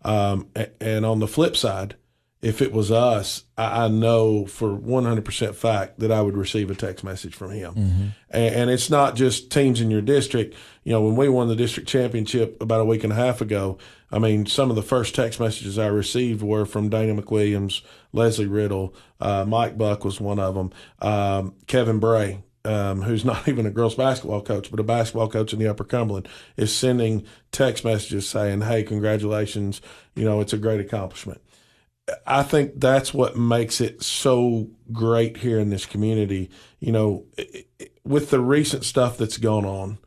Um, 0.03 0.49
and 0.79 1.05
on 1.05 1.19
the 1.19 1.27
flip 1.27 1.57
side, 1.57 1.95
if 2.41 2.61
it 2.61 2.71
was 2.71 2.91
us, 2.91 3.43
I, 3.57 3.85
I 3.85 3.87
know 3.87 4.45
for 4.45 4.69
100% 4.69 5.55
fact 5.55 5.99
that 5.99 6.11
I 6.11 6.21
would 6.21 6.37
receive 6.37 6.69
a 6.69 6.75
text 6.75 7.03
message 7.03 7.33
from 7.33 7.51
him. 7.51 7.73
And, 8.29 8.55
and 8.55 8.69
it's 8.69 8.89
not 8.89 9.15
just 9.15 9.51
teams 9.51 9.81
in 9.81 9.89
your 9.89 10.01
district. 10.01 10.55
You 10.83 10.93
know, 10.93 11.01
when 11.01 11.15
we 11.15 11.29
won 11.29 11.47
the 11.47 11.55
district 11.55 11.89
championship 11.89 12.61
about 12.61 12.81
a 12.81 12.85
week 12.85 13.03
and 13.03 13.11
a 13.11 13.15
half 13.15 13.41
ago, 13.41 13.77
I 14.11 14.19
mean, 14.19 14.45
some 14.45 14.69
of 14.69 14.75
the 14.75 14.83
first 14.83 15.15
text 15.15 15.39
messages 15.39 15.77
I 15.77 15.87
received 15.87 16.41
were 16.41 16.65
from 16.65 16.89
Dana 16.89 17.19
McWilliams, 17.19 17.81
Leslie 18.13 18.45
Riddle, 18.45 18.93
uh, 19.19 19.43
Mike 19.45 19.77
Buck 19.77 20.05
was 20.05 20.21
one 20.21 20.39
of 20.39 20.55
them, 20.55 20.71
um, 21.01 21.55
Kevin 21.65 21.99
Bray, 21.99 22.43
um, 22.63 23.01
who's 23.01 23.25
not 23.25 23.47
even 23.47 23.65
a 23.65 23.71
girls 23.71 23.95
basketball 23.95 24.41
coach, 24.41 24.69
but 24.69 24.79
a 24.79 24.83
basketball 24.83 25.27
coach 25.27 25.53
in 25.53 25.59
the 25.59 25.67
Upper 25.67 25.83
Cumberland, 25.83 26.27
is 26.55 26.73
sending 26.73 27.25
text 27.51 27.83
messages 27.83 28.29
saying, 28.29 28.61
"Hey, 28.61 28.83
congratulations! 28.83 29.81
You 30.15 30.25
know, 30.25 30.39
it's 30.39 30.53
a 30.53 30.57
great 30.57 30.79
accomplishment." 30.79 31.41
I 32.25 32.43
think 32.43 32.73
that's 32.79 33.13
what 33.13 33.35
makes 33.37 33.81
it 33.81 34.01
so 34.01 34.69
great 34.91 35.37
here 35.37 35.59
in 35.59 35.69
this 35.69 35.85
community. 35.85 36.49
You 36.79 36.91
know, 36.91 37.25
i- 37.37 37.65
i- 37.81 37.87
with 38.05 38.29
the 38.29 38.39
recent 38.39 38.85
stuff 38.85 39.17
that's 39.17 39.37
gone 39.37 39.65
on 39.65 39.97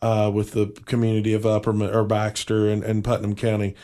uh, 0.00 0.30
with 0.32 0.52
the 0.52 0.68
community 0.86 1.34
of 1.34 1.44
Upper 1.44 1.70
or 1.92 2.04
Baxter 2.04 2.68
and, 2.70 2.82
and 2.82 3.04
Putnam 3.04 3.34
County, 3.34 3.74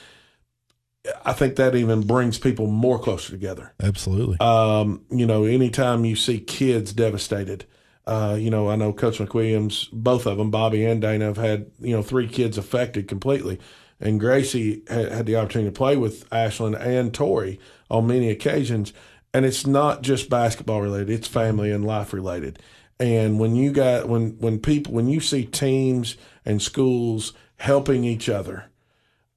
I 1.25 1.35
think 1.35 1.57
that 1.57 1.75
even 1.75 2.01
brings 2.07 2.39
people 2.39 2.67
more 2.67 2.99
closer 2.99 3.31
together. 3.31 3.75
Absolutely. 3.83 4.39
Um, 4.41 5.03
you 5.11 5.27
know, 5.27 5.45
anytime 5.45 6.05
you 6.05 6.17
see 6.17 6.41
kids 6.41 6.93
devastated, 6.93 7.65
uh, 8.07 8.37
you 8.41 8.51
know, 8.51 8.71
I 8.71 8.77
know 8.77 8.93
Coach 8.93 9.19
McWilliams, 9.19 9.89
both 9.93 10.27
of 10.27 10.39
them, 10.39 10.51
Bobby 10.51 10.85
and 10.85 11.01
Dana, 11.01 11.27
have 11.27 11.37
had, 11.37 11.67
you 11.81 11.95
know, 11.95 12.03
three 12.03 12.27
kids 12.27 12.57
affected 12.59 13.07
completely. 13.09 13.59
And 14.01 14.21
Gracie 14.21 14.83
had, 14.89 15.13
had 15.13 15.27
the 15.27 15.37
opportunity 15.37 15.71
to 15.71 15.77
play 15.77 15.97
with 15.97 16.31
Ashland 16.33 16.77
and 16.77 17.15
Tori 17.15 17.59
on 17.91 18.07
many 18.07 18.31
occasions. 18.31 18.93
And 19.33 19.45
it's 19.45 19.67
not 19.67 20.03
just 20.03 20.31
basketball 20.31 20.81
related, 20.83 21.11
it's 21.11 21.29
family 21.29 21.71
and 21.71 21.85
life 21.85 22.13
related. 22.13 22.59
And 22.99 23.39
when 23.39 23.55
you 23.55 23.73
got, 23.73 24.09
when, 24.09 24.39
when 24.39 24.59
people, 24.59 24.95
when 24.95 25.09
you 25.09 25.21
see 25.21 25.45
teams 25.45 26.17
and 26.45 26.63
schools 26.63 27.35
helping 27.57 28.05
each 28.05 28.29
other, 28.29 28.67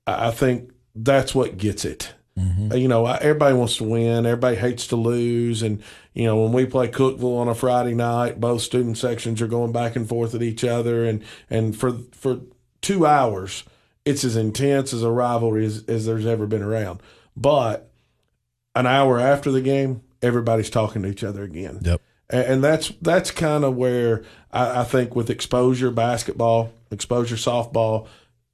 I 0.08 0.32
think 0.32 0.72
that's 0.95 1.36
what 1.36 1.58
gets 1.58 1.86
it. 1.86 2.13
Uh, 2.72 2.76
You 2.76 2.88
know, 2.88 3.06
everybody 3.06 3.54
wants 3.54 3.78
to 3.78 3.84
win. 3.84 4.26
Everybody 4.26 4.56
hates 4.56 4.88
to 4.88 4.95
lose. 4.95 5.62
And, 5.62 5.84
you 6.13 6.24
know, 6.24 6.41
when 6.41 6.54
we 6.54 6.65
play 6.65 6.88
Cookeville 6.88 7.38
on 7.38 7.50
a 7.50 7.56
Friday 7.56 7.93
night, 7.93 8.39
both 8.39 8.62
student 8.62 8.98
sections 8.98 9.41
are 9.41 9.48
going 9.48 9.74
back 9.74 9.98
and 9.98 10.08
forth 10.08 10.34
at 10.34 10.41
each 10.41 10.63
other. 10.63 11.06
And, 11.06 11.22
and 11.50 11.76
for, 11.76 11.98
for 12.13 12.39
two 12.82 13.06
hours, 13.06 13.65
it's 14.06 14.24
as 14.24 14.36
intense 14.36 14.94
as 14.94 15.04
a 15.04 15.12
rivalry 15.12 15.66
as, 15.66 15.84
as 15.86 16.06
there's 16.06 16.26
ever 16.26 16.48
been 16.48 16.64
around. 16.64 17.02
But 17.36 17.92
an 18.76 18.88
hour 18.88 19.20
after 19.20 19.52
the 19.52 19.62
game, 19.62 20.02
everybody's 20.22 20.70
talking 20.70 21.02
to 21.04 21.10
each 21.10 21.24
other 21.24 21.44
again. 21.44 21.80
Yep. 21.82 22.02
And, 22.30 22.44
and 22.46 22.64
that's 22.64 22.90
that's 23.02 23.32
kind 23.32 23.64
of 23.64 23.76
where 23.76 24.24
I, 24.52 24.82
I 24.82 24.84
think 24.84 25.16
with 25.16 25.30
exposure 25.30 25.92
basketball, 25.92 26.72
exposure 26.92 27.36
softball, 27.36 28.08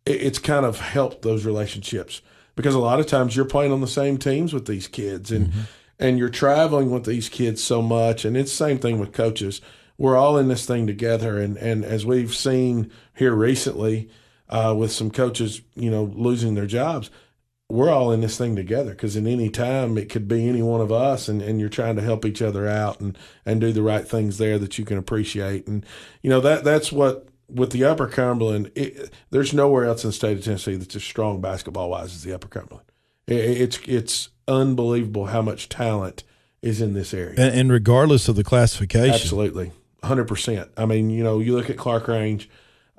it, 0.05 0.21
it's 0.21 0.39
kind 0.39 0.65
of 0.65 0.79
helped 0.79 1.21
those 1.21 1.45
relationships 1.45 2.21
because 2.55 2.75
a 2.75 2.79
lot 2.79 2.99
of 2.99 3.07
times 3.07 3.35
you're 3.35 3.45
playing 3.45 3.71
on 3.71 3.81
the 3.81 3.87
same 3.87 4.17
teams 4.17 4.53
with 4.53 4.65
these 4.65 4.87
kids 4.87 5.31
and 5.31 5.47
mm-hmm. 5.47 5.61
and 5.99 6.17
you're 6.17 6.29
traveling 6.29 6.91
with 6.91 7.05
these 7.05 7.29
kids 7.29 7.63
so 7.63 7.81
much. 7.81 8.25
And 8.25 8.35
it's 8.37 8.51
the 8.51 8.57
same 8.65 8.79
thing 8.79 8.99
with 8.99 9.13
coaches. 9.13 9.61
We're 9.97 10.17
all 10.17 10.37
in 10.37 10.49
this 10.49 10.65
thing 10.65 10.87
together, 10.87 11.39
and 11.39 11.55
and 11.57 11.85
as 11.85 12.05
we've 12.05 12.35
seen 12.35 12.91
here 13.15 13.33
recently, 13.33 14.09
uh, 14.49 14.73
with 14.77 14.91
some 14.91 15.11
coaches, 15.11 15.61
you 15.75 15.89
know, 15.89 16.03
losing 16.03 16.55
their 16.55 16.67
jobs 16.67 17.09
we're 17.69 17.89
all 17.89 18.11
in 18.11 18.21
this 18.21 18.37
thing 18.37 18.55
together 18.55 18.91
because 18.91 19.15
in 19.15 19.25
any 19.25 19.49
time 19.49 19.97
it 19.97 20.09
could 20.09 20.27
be 20.27 20.47
any 20.47 20.61
one 20.61 20.81
of 20.81 20.91
us 20.91 21.27
and, 21.27 21.41
and 21.41 21.59
you're 21.59 21.69
trying 21.69 21.95
to 21.95 22.01
help 22.01 22.25
each 22.25 22.41
other 22.41 22.67
out 22.67 22.99
and, 22.99 23.17
and 23.45 23.59
do 23.59 23.71
the 23.71 23.81
right 23.81 24.07
things 24.07 24.37
there 24.37 24.59
that 24.59 24.77
you 24.77 24.85
can 24.85 24.97
appreciate. 24.97 25.67
And, 25.67 25.85
you 26.21 26.29
know, 26.29 26.39
that 26.41 26.63
that's 26.63 26.91
what 26.91 27.27
with 27.49 27.71
the 27.71 27.83
Upper 27.83 28.07
Cumberland, 28.07 28.71
it, 28.75 29.11
there's 29.31 29.53
nowhere 29.53 29.85
else 29.85 30.03
in 30.03 30.09
the 30.09 30.13
state 30.13 30.37
of 30.37 30.43
Tennessee 30.43 30.75
that's 30.75 30.95
as 30.95 31.03
strong 31.03 31.41
basketball 31.41 31.89
wise 31.89 32.13
as 32.13 32.23
the 32.23 32.33
Upper 32.33 32.47
Cumberland. 32.47 32.91
It, 33.27 33.33
it's, 33.33 33.79
it's 33.87 34.29
unbelievable 34.47 35.27
how 35.27 35.41
much 35.41 35.67
talent 35.67 36.23
is 36.61 36.81
in 36.81 36.93
this 36.93 37.15
area. 37.15 37.35
And, 37.39 37.59
and 37.59 37.71
regardless 37.71 38.27
of 38.27 38.35
the 38.35 38.43
classification, 38.43 39.13
Absolutely, 39.13 39.71
hundred 40.03 40.27
percent. 40.27 40.69
I 40.77 40.85
mean, 40.85 41.09
you 41.09 41.23
know, 41.23 41.39
you 41.39 41.55
look 41.55 41.71
at 41.71 41.77
Clark 41.77 42.07
Range 42.07 42.47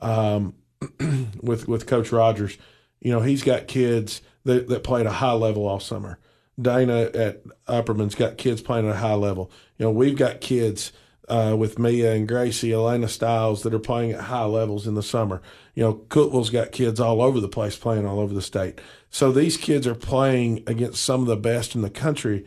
um, 0.01 0.55
with 1.43 1.69
with 1.69 1.87
Coach 1.87 2.13
Rogers. 2.13 2.59
You 3.01 3.13
know, 3.13 3.21
he's 3.21 3.43
got 3.43 3.67
kids 3.67 4.23
that 4.45 4.69
that 4.69 4.85
play 4.85 5.01
at 5.01 5.07
a 5.07 5.11
high 5.11 5.33
level 5.33 5.67
all 5.67 5.81
summer. 5.81 6.19
Dana 6.61 7.11
at 7.15 7.43
Upperman's 7.67 8.15
got 8.15 8.39
kids 8.39 8.63
playing 8.63 8.89
at 8.89 8.95
a 8.95 8.99
high 8.99 9.15
level. 9.15 9.51
You 9.77 9.87
know, 9.87 9.91
we've 9.91 10.17
got 10.17 10.41
kids 10.41 10.93
uh, 11.29 11.55
with 11.59 11.79
Mia 11.79 12.13
and 12.13 12.27
Gracie, 12.27 12.73
Elena 12.73 13.09
Styles 13.09 13.63
that 13.63 13.75
are 13.75 13.79
playing 13.79 14.13
at 14.13 14.23
high 14.23 14.45
levels 14.45 14.87
in 14.87 14.95
the 14.95 15.03
summer. 15.03 15.43
You 15.75 15.83
know, 15.83 15.95
Cookeville's 16.09 16.51
got 16.51 16.73
kids 16.73 17.01
all 17.01 17.21
over 17.21 17.41
the 17.41 17.49
place 17.49 17.77
playing 17.77 18.07
all 18.07 18.21
over 18.21 18.33
the 18.33 18.43
state. 18.43 18.81
So 19.11 19.33
these 19.33 19.57
kids 19.57 19.87
are 19.87 19.95
playing 19.95 20.63
against 20.67 21.03
some 21.03 21.21
of 21.21 21.27
the 21.27 21.37
best 21.37 21.75
in 21.75 21.83
the 21.83 21.91
country, 21.91 22.45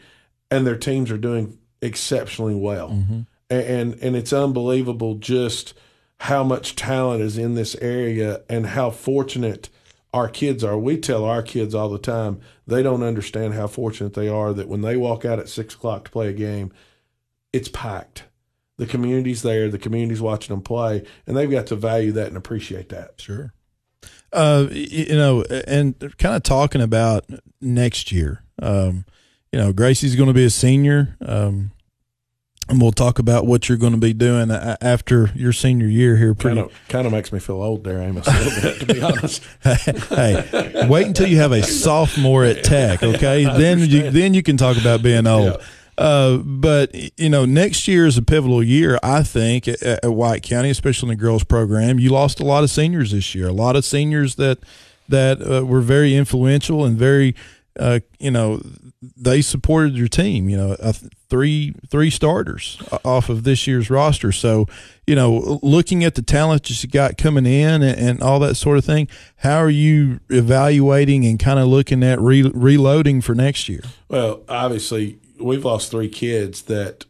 and 0.50 0.66
their 0.66 0.78
teams 0.78 1.12
are 1.12 1.18
doing 1.18 1.60
exceptionally 1.82 2.56
well. 2.56 2.90
Mm-hmm. 2.90 3.22
And 3.52 3.96
and 3.96 4.16
it's 4.16 4.34
unbelievable 4.34 5.16
just 5.16 5.74
how 6.20 6.44
much 6.44 6.76
talent 6.76 7.22
is 7.22 7.38
in 7.38 7.56
this 7.56 7.76
area 7.76 8.42
and 8.50 8.68
how 8.68 8.90
fortunate 8.90 9.70
our 10.14 10.28
kids 10.28 10.64
are. 10.64 10.78
We 10.78 10.98
tell 10.98 11.24
our 11.24 11.42
kids 11.42 11.74
all 11.74 11.90
the 11.90 12.00
time 12.00 12.40
they 12.68 12.84
don't 12.84 13.04
understand 13.04 13.54
how 13.54 13.68
fortunate 13.68 14.14
they 14.14 14.28
are 14.28 14.54
that 14.54 14.68
when 14.68 14.82
they 14.82 14.98
walk 14.98 15.26
out 15.26 15.40
at 15.40 15.50
six 15.50 15.74
o'clock 15.74 16.06
to 16.06 16.12
play 16.12 16.28
a 16.28 16.34
game, 16.34 16.72
it's 17.54 17.70
packed 17.70 18.24
the 18.80 18.88
community's 18.88 19.42
there, 19.42 19.70
the 19.70 19.78
community's 19.78 20.22
watching 20.22 20.56
them 20.56 20.64
play, 20.64 21.06
and 21.28 21.36
they've 21.36 21.52
got 21.52 21.68
to 21.68 21.76
value 21.76 22.14
that 22.14 22.28
and 22.28 22.38
appreciate 22.38 22.90
that. 22.90 23.20
Sure. 23.20 23.54
Uh, 24.32 24.68
you 24.72 25.16
know, 25.16 25.44
and 25.68 26.00
kind 26.18 26.36
of 26.36 26.44
talking 26.44 26.82
about 26.82 27.26
next 27.60 28.12
year. 28.12 28.42
Um, 28.62 29.06
you 29.52 29.60
know, 29.60 29.74
Gracie's 29.74 30.16
going 30.16 30.28
to 30.28 30.34
be 30.34 30.46
a 30.46 30.50
senior. 30.50 31.18
Um, 31.22 31.72
and 32.70 32.80
we'll 32.80 32.92
talk 32.92 33.20
about 33.20 33.46
what 33.46 33.68
you're 33.68 33.78
going 33.78 33.94
to 33.94 34.00
be 34.00 34.14
doing 34.14 34.52
after 34.52 35.32
your 35.36 35.52
senior 35.52 35.88
year 35.88 36.16
here. 36.18 36.34
Pretty 36.34 36.58
kind 36.58 36.72
of, 36.72 36.88
kind 36.88 37.08
of 37.08 37.14
makes 37.14 37.32
me 37.32 37.40
feel 37.40 37.62
old 37.62 37.84
there, 37.84 38.02
Amos. 38.02 38.28
A 38.28 38.32
little 38.32 38.62
bit, 38.62 38.80
to 38.80 38.94
be 38.94 39.02
honest. 39.04 39.44
hey, 39.64 40.88
wait 40.88 41.08
until 41.08 41.28
you 41.28 41.38
have 41.38 41.52
a 41.52 41.64
sophomore 41.64 42.46
at 42.46 42.64
Tech, 42.64 43.02
okay? 43.04 43.44
then 43.58 43.80
you 43.80 44.12
then 44.12 44.34
you 44.34 44.44
can 44.44 44.58
talk 44.58 44.78
about 44.78 45.02
being 45.02 45.28
old. 45.28 45.58
Yeah. 45.60 45.66
Uh, 45.98 46.38
but 46.38 46.96
you 47.20 47.28
know, 47.28 47.44
next 47.44 47.88
year 47.88 48.06
is 48.06 48.18
a 48.18 48.22
pivotal 48.22 48.64
year. 48.64 48.98
I 49.04 49.22
think 49.24 49.68
at, 49.68 49.84
at, 49.84 50.14
White 50.14 50.44
County, 50.44 50.70
especially 50.70 51.12
in 51.12 51.18
the 51.18 51.22
girls 51.22 51.44
program, 51.44 52.00
you 52.00 52.10
lost 52.12 52.40
a 52.40 52.46
lot 52.46 52.64
of 52.64 52.70
seniors 52.70 53.12
this 53.12 53.36
year. 53.36 53.50
A 53.50 53.54
lot 53.54 53.76
of 53.76 53.84
seniors 53.84 54.36
that 54.36 54.60
that 55.10 55.42
uh, 55.42 55.66
were 55.66 55.82
very 55.82 56.16
influential 56.16 56.86
and 56.86 56.98
very, 56.98 57.36
uh, 57.78 58.00
you 58.20 58.32
know, 58.32 58.62
they 59.02 59.42
supported 59.42 59.96
your 59.96 60.08
team. 60.08 60.50
You 60.50 60.58
know, 60.58 60.94
three 61.30 61.74
three 61.90 62.10
starters 62.10 62.82
off 63.06 63.30
of 63.30 63.44
this 63.44 63.68
year's 63.68 63.90
roster. 63.90 64.32
So, 64.32 64.66
you 65.08 65.16
know, 65.16 65.60
looking 65.62 66.04
at 66.04 66.16
the 66.16 66.22
talent 66.22 66.64
that 66.64 66.84
you 66.84 66.90
got 66.90 67.18
coming 67.18 67.46
in 67.46 67.82
and, 67.82 68.00
and 68.00 68.22
all 68.22 68.40
that 68.40 68.56
sort 68.56 68.78
of 68.78 68.86
thing, 68.86 69.08
how 69.38 69.58
are 69.58 69.70
you 69.70 70.20
evaluating 70.30 71.26
and 71.26 71.40
kind 71.40 71.60
of 71.60 71.68
looking 71.68 72.04
at 72.04 72.20
re- 72.20 72.52
reloading 72.54 73.22
for 73.22 73.34
next 73.34 73.70
year? 73.70 73.84
Well, 74.10 74.44
obviously 74.50 75.20
we've 75.40 75.64
lost 75.64 75.92
three 75.92 76.10
kids 76.10 76.64
that 76.64 77.06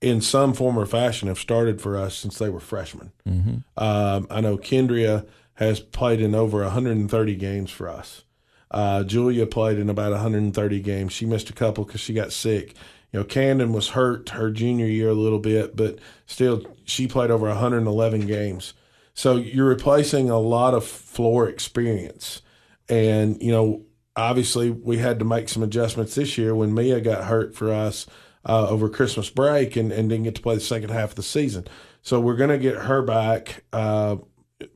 in 0.00 0.20
some 0.20 0.52
form 0.52 0.78
or 0.78 0.86
fashion 0.86 1.28
have 1.28 1.38
started 1.38 1.80
for 1.80 1.96
us 1.96 2.16
since 2.16 2.38
they 2.38 2.48
were 2.48 2.60
freshmen. 2.60 3.12
Mm-hmm. 3.26 3.82
Um, 3.82 4.26
I 4.30 4.40
know 4.40 4.56
Kendria 4.58 5.26
has 5.54 5.80
played 5.80 6.20
in 6.20 6.34
over 6.34 6.62
130 6.62 7.34
games 7.36 7.70
for 7.70 7.88
us. 7.88 8.24
Uh, 8.74 9.04
Julia 9.04 9.46
played 9.46 9.78
in 9.78 9.88
about 9.88 10.10
130 10.10 10.80
games. 10.80 11.12
She 11.12 11.26
missed 11.26 11.48
a 11.48 11.52
couple 11.52 11.84
because 11.84 12.00
she 12.00 12.12
got 12.12 12.32
sick. 12.32 12.74
You 13.12 13.20
know, 13.20 13.24
Camden 13.24 13.72
was 13.72 13.90
hurt 13.90 14.30
her 14.30 14.50
junior 14.50 14.86
year 14.86 15.10
a 15.10 15.14
little 15.14 15.38
bit, 15.38 15.76
but 15.76 16.00
still, 16.26 16.66
she 16.82 17.06
played 17.06 17.30
over 17.30 17.46
111 17.46 18.26
games. 18.26 18.74
So 19.14 19.36
you're 19.36 19.68
replacing 19.68 20.28
a 20.28 20.40
lot 20.40 20.74
of 20.74 20.84
floor 20.84 21.48
experience. 21.48 22.42
And, 22.88 23.40
you 23.40 23.52
know, 23.52 23.82
obviously 24.16 24.70
we 24.70 24.98
had 24.98 25.20
to 25.20 25.24
make 25.24 25.48
some 25.48 25.62
adjustments 25.62 26.16
this 26.16 26.36
year 26.36 26.52
when 26.52 26.74
Mia 26.74 27.00
got 27.00 27.26
hurt 27.26 27.54
for 27.54 27.72
us 27.72 28.06
uh, 28.44 28.66
over 28.68 28.88
Christmas 28.88 29.30
break 29.30 29.76
and, 29.76 29.92
and 29.92 30.08
didn't 30.08 30.24
get 30.24 30.34
to 30.34 30.42
play 30.42 30.56
the 30.56 30.60
second 30.60 30.90
half 30.90 31.10
of 31.10 31.14
the 31.14 31.22
season. 31.22 31.68
So 32.02 32.18
we're 32.18 32.34
going 32.34 32.50
to 32.50 32.58
get 32.58 32.74
her 32.74 33.02
back 33.02 33.62
uh, 33.72 34.16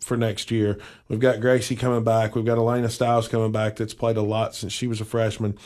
for 0.01 0.16
next 0.16 0.51
year. 0.51 0.79
We've 1.09 1.20
got 1.20 1.40
Gracie 1.40 1.77
coming 1.77 2.05
back. 2.05 2.35
We've 2.35 2.44
got 2.44 2.59
Elena 2.59 2.88
Styles 2.88 3.29
coming 3.29 3.53
back 3.53 3.77
that's 3.77 3.94
played 3.94 4.16
a 4.16 4.22
lot 4.22 4.55
since 4.55 4.72
she 4.72 4.87
was 4.87 5.01
a 5.01 5.05
freshman. 5.05 5.57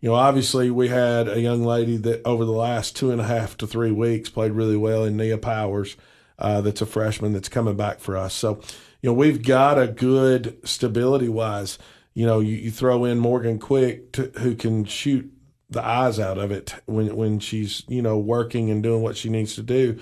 You 0.00 0.10
know, 0.10 0.14
obviously 0.14 0.70
we 0.70 0.88
had 0.88 1.28
a 1.28 1.40
young 1.40 1.62
lady 1.62 1.96
that 1.98 2.22
over 2.24 2.44
the 2.44 2.52
last 2.52 2.96
two 2.96 3.10
and 3.10 3.20
a 3.20 3.24
half 3.24 3.56
to 3.58 3.66
three 3.66 3.92
weeks 3.92 4.30
played 4.30 4.52
really 4.52 4.76
well 4.76 5.04
in 5.04 5.16
Nia 5.16 5.38
Powers. 5.38 5.96
Uh, 6.38 6.62
that's 6.62 6.80
a 6.80 6.86
freshman 6.86 7.34
that's 7.34 7.50
coming 7.50 7.76
back 7.76 8.00
for 8.00 8.16
us. 8.16 8.32
So, 8.32 8.60
you 9.02 9.10
know, 9.10 9.12
we've 9.12 9.42
got 9.42 9.78
a 9.78 9.86
good 9.86 10.58
stability 10.64 11.28
wise 11.28 11.78
you 12.14 12.26
know, 12.26 12.40
you, 12.40 12.56
you 12.56 12.70
throw 12.70 13.04
in 13.04 13.18
Morgan 13.18 13.58
Quick 13.58 14.12
to, 14.12 14.32
who 14.38 14.54
can 14.54 14.84
shoot 14.84 15.32
the 15.68 15.84
eyes 15.84 16.18
out 16.18 16.36
of 16.36 16.50
it 16.50 16.74
when 16.86 17.14
when 17.14 17.38
she's 17.38 17.84
you 17.86 18.02
know 18.02 18.18
working 18.18 18.70
and 18.70 18.82
doing 18.82 19.02
what 19.02 19.16
she 19.16 19.28
needs 19.28 19.54
to 19.54 19.62
do. 19.62 19.98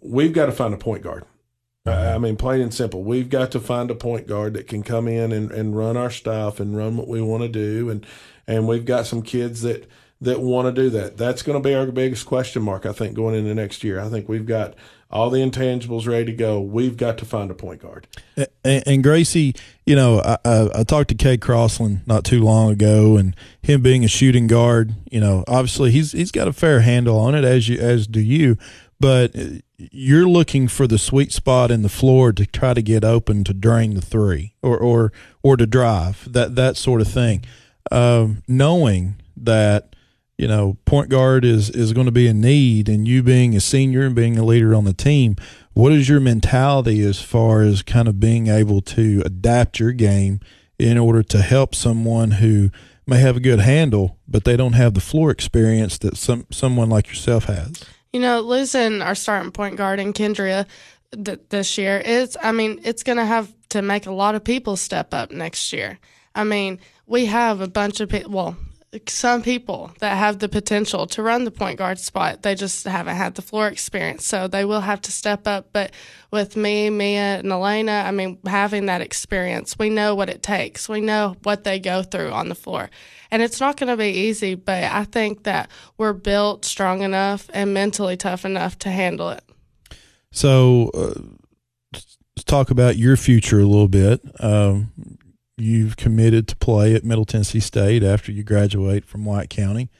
We've 0.00 0.32
got 0.32 0.46
to 0.46 0.52
find 0.52 0.74
a 0.74 0.76
point 0.76 1.02
guard. 1.02 1.24
I 1.92 2.18
mean, 2.18 2.36
plain 2.36 2.60
and 2.60 2.74
simple, 2.74 3.02
we've 3.02 3.28
got 3.28 3.50
to 3.52 3.60
find 3.60 3.90
a 3.90 3.94
point 3.94 4.26
guard 4.26 4.54
that 4.54 4.66
can 4.66 4.82
come 4.82 5.06
in 5.06 5.32
and, 5.32 5.50
and 5.52 5.76
run 5.76 5.96
our 5.96 6.10
stuff 6.10 6.60
and 6.60 6.76
run 6.76 6.96
what 6.96 7.08
we 7.08 7.20
want 7.20 7.42
to 7.42 7.48
do, 7.48 7.90
and 7.90 8.06
and 8.46 8.66
we've 8.68 8.84
got 8.84 9.06
some 9.06 9.22
kids 9.22 9.62
that 9.62 9.88
that 10.20 10.40
want 10.40 10.74
to 10.74 10.82
do 10.82 10.90
that. 10.90 11.16
That's 11.16 11.42
going 11.42 11.62
to 11.62 11.68
be 11.68 11.74
our 11.74 11.86
biggest 11.86 12.26
question 12.26 12.62
mark, 12.62 12.86
I 12.86 12.92
think, 12.92 13.14
going 13.14 13.34
into 13.34 13.54
next 13.54 13.84
year. 13.84 14.00
I 14.00 14.08
think 14.08 14.28
we've 14.28 14.46
got 14.46 14.74
all 15.10 15.30
the 15.30 15.38
intangibles 15.38 16.06
ready 16.08 16.24
to 16.26 16.32
go. 16.32 16.60
We've 16.60 16.96
got 16.96 17.18
to 17.18 17.24
find 17.24 17.50
a 17.50 17.54
point 17.54 17.82
guard. 17.82 18.06
And, 18.64 18.82
and 18.86 19.02
Gracie, 19.02 19.54
you 19.84 19.94
know, 19.94 20.20
I, 20.20 20.38
I, 20.44 20.68
I 20.80 20.84
talked 20.84 21.10
to 21.10 21.14
Cade 21.14 21.40
Crossland 21.40 22.00
not 22.06 22.24
too 22.24 22.42
long 22.42 22.72
ago, 22.72 23.16
and 23.16 23.36
him 23.62 23.82
being 23.82 24.04
a 24.04 24.08
shooting 24.08 24.46
guard, 24.46 24.94
you 25.10 25.20
know, 25.20 25.44
obviously 25.46 25.90
he's 25.90 26.12
he's 26.12 26.32
got 26.32 26.48
a 26.48 26.52
fair 26.52 26.80
handle 26.80 27.18
on 27.18 27.34
it, 27.34 27.44
as 27.44 27.68
you 27.68 27.78
as 27.78 28.06
do 28.06 28.20
you. 28.20 28.56
But 28.98 29.36
you're 29.78 30.28
looking 30.28 30.68
for 30.68 30.86
the 30.86 30.98
sweet 30.98 31.32
spot 31.32 31.70
in 31.70 31.82
the 31.82 31.88
floor 31.88 32.32
to 32.32 32.46
try 32.46 32.74
to 32.74 32.82
get 32.82 33.04
open 33.04 33.44
to 33.44 33.54
drain 33.54 33.94
the 33.94 34.00
three 34.00 34.54
or 34.62 34.78
or 34.78 35.12
or 35.42 35.56
to 35.56 35.66
drive 35.66 36.30
that 36.32 36.54
that 36.54 36.76
sort 36.76 37.00
of 37.00 37.08
thing. 37.08 37.44
Um, 37.90 38.42
knowing 38.48 39.16
that 39.36 39.94
you 40.38 40.48
know, 40.48 40.76
point 40.84 41.08
guard 41.08 41.44
is 41.44 41.70
is 41.70 41.92
going 41.92 42.06
to 42.06 42.12
be 42.12 42.26
a 42.26 42.34
need, 42.34 42.88
and 42.88 43.08
you 43.08 43.22
being 43.22 43.56
a 43.56 43.60
senior 43.60 44.02
and 44.02 44.14
being 44.14 44.38
a 44.38 44.44
leader 44.44 44.74
on 44.74 44.84
the 44.84 44.92
team, 44.92 45.36
what 45.72 45.92
is 45.92 46.08
your 46.08 46.20
mentality 46.20 47.00
as 47.02 47.20
far 47.20 47.62
as 47.62 47.82
kind 47.82 48.06
of 48.08 48.20
being 48.20 48.46
able 48.48 48.80
to 48.82 49.22
adapt 49.24 49.80
your 49.80 49.92
game 49.92 50.40
in 50.78 50.98
order 50.98 51.22
to 51.22 51.40
help 51.40 51.74
someone 51.74 52.32
who 52.32 52.70
may 53.06 53.18
have 53.18 53.36
a 53.36 53.40
good 53.40 53.60
handle, 53.60 54.18
but 54.28 54.44
they 54.44 54.56
don't 54.56 54.74
have 54.74 54.92
the 54.92 55.00
floor 55.00 55.30
experience 55.30 55.96
that 55.98 56.16
some 56.16 56.46
someone 56.50 56.90
like 56.90 57.08
yourself 57.08 57.44
has? 57.44 57.82
You 58.16 58.22
know, 58.22 58.40
losing 58.40 59.02
our 59.02 59.14
starting 59.14 59.52
point 59.52 59.76
guard 59.76 60.00
in 60.00 60.14
Kendria 60.14 60.64
th- 61.12 61.38
this 61.50 61.76
year 61.76 61.98
is, 61.98 62.34
I 62.42 62.50
mean, 62.50 62.80
it's 62.82 63.02
going 63.02 63.18
to 63.18 63.26
have 63.26 63.52
to 63.68 63.82
make 63.82 64.06
a 64.06 64.10
lot 64.10 64.34
of 64.34 64.42
people 64.42 64.76
step 64.76 65.12
up 65.12 65.30
next 65.30 65.70
year. 65.70 65.98
I 66.34 66.44
mean, 66.44 66.80
we 67.06 67.26
have 67.26 67.60
a 67.60 67.68
bunch 67.68 68.00
of 68.00 68.08
people. 68.08 68.32
Well, 68.32 68.56
some 69.06 69.42
people 69.42 69.92
that 70.00 70.16
have 70.16 70.38
the 70.38 70.48
potential 70.48 71.06
to 71.08 71.22
run 71.22 71.44
the 71.44 71.50
point 71.50 71.78
guard 71.78 71.98
spot. 71.98 72.42
They 72.42 72.54
just 72.54 72.84
haven't 72.84 73.16
had 73.16 73.34
the 73.34 73.42
floor 73.42 73.68
experience, 73.68 74.26
so 74.26 74.48
they 74.48 74.64
will 74.64 74.80
have 74.80 75.00
to 75.02 75.12
step 75.12 75.46
up. 75.46 75.68
But 75.72 75.92
with 76.30 76.56
me, 76.56 76.90
Mia, 76.90 77.38
and 77.38 77.50
Elena, 77.50 78.04
I 78.06 78.10
mean, 78.10 78.38
having 78.46 78.86
that 78.86 79.00
experience, 79.00 79.78
we 79.78 79.90
know 79.90 80.14
what 80.14 80.28
it 80.28 80.42
takes. 80.42 80.88
We 80.88 81.00
know 81.00 81.36
what 81.42 81.64
they 81.64 81.78
go 81.78 82.02
through 82.02 82.30
on 82.32 82.48
the 82.48 82.54
floor. 82.54 82.90
And 83.30 83.42
it's 83.42 83.60
not 83.60 83.76
going 83.76 83.88
to 83.88 83.96
be 83.96 84.10
easy, 84.10 84.54
but 84.54 84.84
I 84.84 85.04
think 85.04 85.44
that 85.44 85.70
we're 85.98 86.12
built 86.12 86.64
strong 86.64 87.02
enough 87.02 87.50
and 87.52 87.74
mentally 87.74 88.16
tough 88.16 88.44
enough 88.44 88.78
to 88.80 88.90
handle 88.90 89.30
it. 89.30 89.42
So, 90.30 90.90
uh, 90.94 91.20
let's 91.92 92.44
talk 92.44 92.70
about 92.70 92.96
your 92.96 93.16
future 93.16 93.60
a 93.60 93.64
little 93.64 93.88
bit. 93.88 94.20
Um, 94.40 95.15
you've 95.56 95.96
committed 95.96 96.48
to 96.48 96.56
play 96.56 96.94
at 96.94 97.04
Middle 97.04 97.24
Tennessee 97.24 97.60
State 97.60 98.02
after 98.02 98.30
you 98.32 98.42
graduate 98.42 99.04
from 99.04 99.24
White 99.24 99.50
County. 99.50 99.90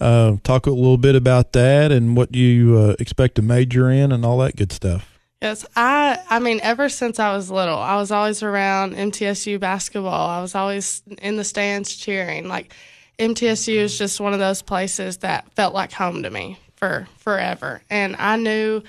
Uh, 0.00 0.36
talk 0.42 0.66
a 0.66 0.70
little 0.70 0.98
bit 0.98 1.14
about 1.14 1.52
that 1.52 1.92
and 1.92 2.16
what 2.16 2.34
you 2.34 2.76
uh, 2.76 2.96
expect 2.98 3.36
to 3.36 3.42
major 3.42 3.90
in 3.90 4.10
and 4.10 4.24
all 4.24 4.38
that 4.38 4.56
good 4.56 4.72
stuff. 4.72 5.18
Yes, 5.40 5.66
I 5.76 6.18
I 6.30 6.38
mean 6.38 6.58
ever 6.62 6.88
since 6.88 7.18
I 7.18 7.36
was 7.36 7.50
little, 7.50 7.78
I 7.78 7.96
was 7.96 8.10
always 8.10 8.42
around 8.42 8.94
MTSU 8.94 9.60
basketball. 9.60 10.28
I 10.30 10.40
was 10.40 10.54
always 10.54 11.02
in 11.20 11.36
the 11.36 11.44
stands 11.44 11.94
cheering. 11.94 12.48
Like 12.48 12.72
MTSU 13.18 13.74
is 13.76 13.98
just 13.98 14.20
one 14.20 14.32
of 14.32 14.38
those 14.38 14.62
places 14.62 15.18
that 15.18 15.52
felt 15.52 15.74
like 15.74 15.92
home 15.92 16.22
to 16.22 16.30
me 16.30 16.58
for 16.76 17.06
forever. 17.18 17.82
And 17.90 18.16
I 18.18 18.36
knew 18.36 18.82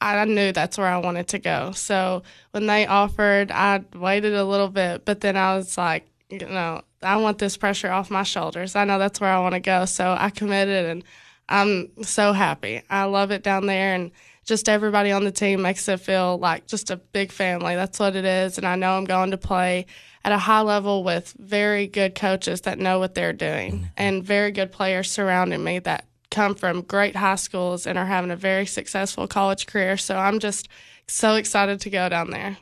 I 0.00 0.24
knew 0.24 0.52
that's 0.52 0.78
where 0.78 0.86
I 0.86 0.96
wanted 0.96 1.28
to 1.28 1.38
go. 1.38 1.72
So 1.72 2.22
when 2.52 2.66
they 2.66 2.86
offered, 2.86 3.50
I 3.50 3.84
waited 3.94 4.34
a 4.34 4.44
little 4.44 4.68
bit, 4.68 5.04
but 5.04 5.20
then 5.20 5.36
I 5.36 5.56
was 5.56 5.76
like, 5.76 6.06
you 6.30 6.38
know, 6.38 6.82
I 7.02 7.16
want 7.16 7.38
this 7.38 7.56
pressure 7.56 7.90
off 7.90 8.10
my 8.10 8.22
shoulders. 8.22 8.76
I 8.76 8.84
know 8.84 8.98
that's 8.98 9.20
where 9.20 9.32
I 9.32 9.40
want 9.40 9.54
to 9.54 9.60
go. 9.60 9.84
So 9.84 10.16
I 10.18 10.30
committed 10.30 10.86
and 10.86 11.04
I'm 11.48 12.02
so 12.02 12.32
happy. 12.32 12.82
I 12.88 13.04
love 13.04 13.30
it 13.30 13.42
down 13.42 13.66
there 13.66 13.94
and 13.94 14.10
just 14.44 14.68
everybody 14.68 15.12
on 15.12 15.24
the 15.24 15.32
team 15.32 15.62
makes 15.62 15.86
it 15.88 16.00
feel 16.00 16.38
like 16.38 16.66
just 16.66 16.90
a 16.90 16.96
big 16.96 17.30
family. 17.30 17.74
That's 17.74 17.98
what 17.98 18.16
it 18.16 18.24
is. 18.24 18.58
And 18.58 18.66
I 18.66 18.76
know 18.76 18.96
I'm 18.96 19.04
going 19.04 19.32
to 19.32 19.38
play 19.38 19.86
at 20.24 20.32
a 20.32 20.38
high 20.38 20.60
level 20.60 21.04
with 21.04 21.34
very 21.38 21.86
good 21.86 22.14
coaches 22.14 22.62
that 22.62 22.78
know 22.78 22.98
what 22.98 23.14
they're 23.14 23.32
doing 23.32 23.72
mm-hmm. 23.72 23.84
and 23.96 24.24
very 24.24 24.50
good 24.50 24.72
players 24.72 25.10
surrounding 25.10 25.62
me 25.62 25.78
that 25.80 26.04
come 26.30 26.54
from 26.54 26.82
great 26.82 27.16
high 27.16 27.34
schools 27.36 27.86
and 27.86 27.98
are 27.98 28.06
having 28.06 28.30
a 28.30 28.36
very 28.36 28.66
successful 28.66 29.26
college 29.26 29.66
career. 29.66 29.96
So 29.96 30.16
I'm 30.16 30.38
just 30.38 30.68
so 31.06 31.34
excited 31.34 31.80
to 31.82 31.90
go 31.90 32.08
down 32.08 32.30
there. 32.30 32.56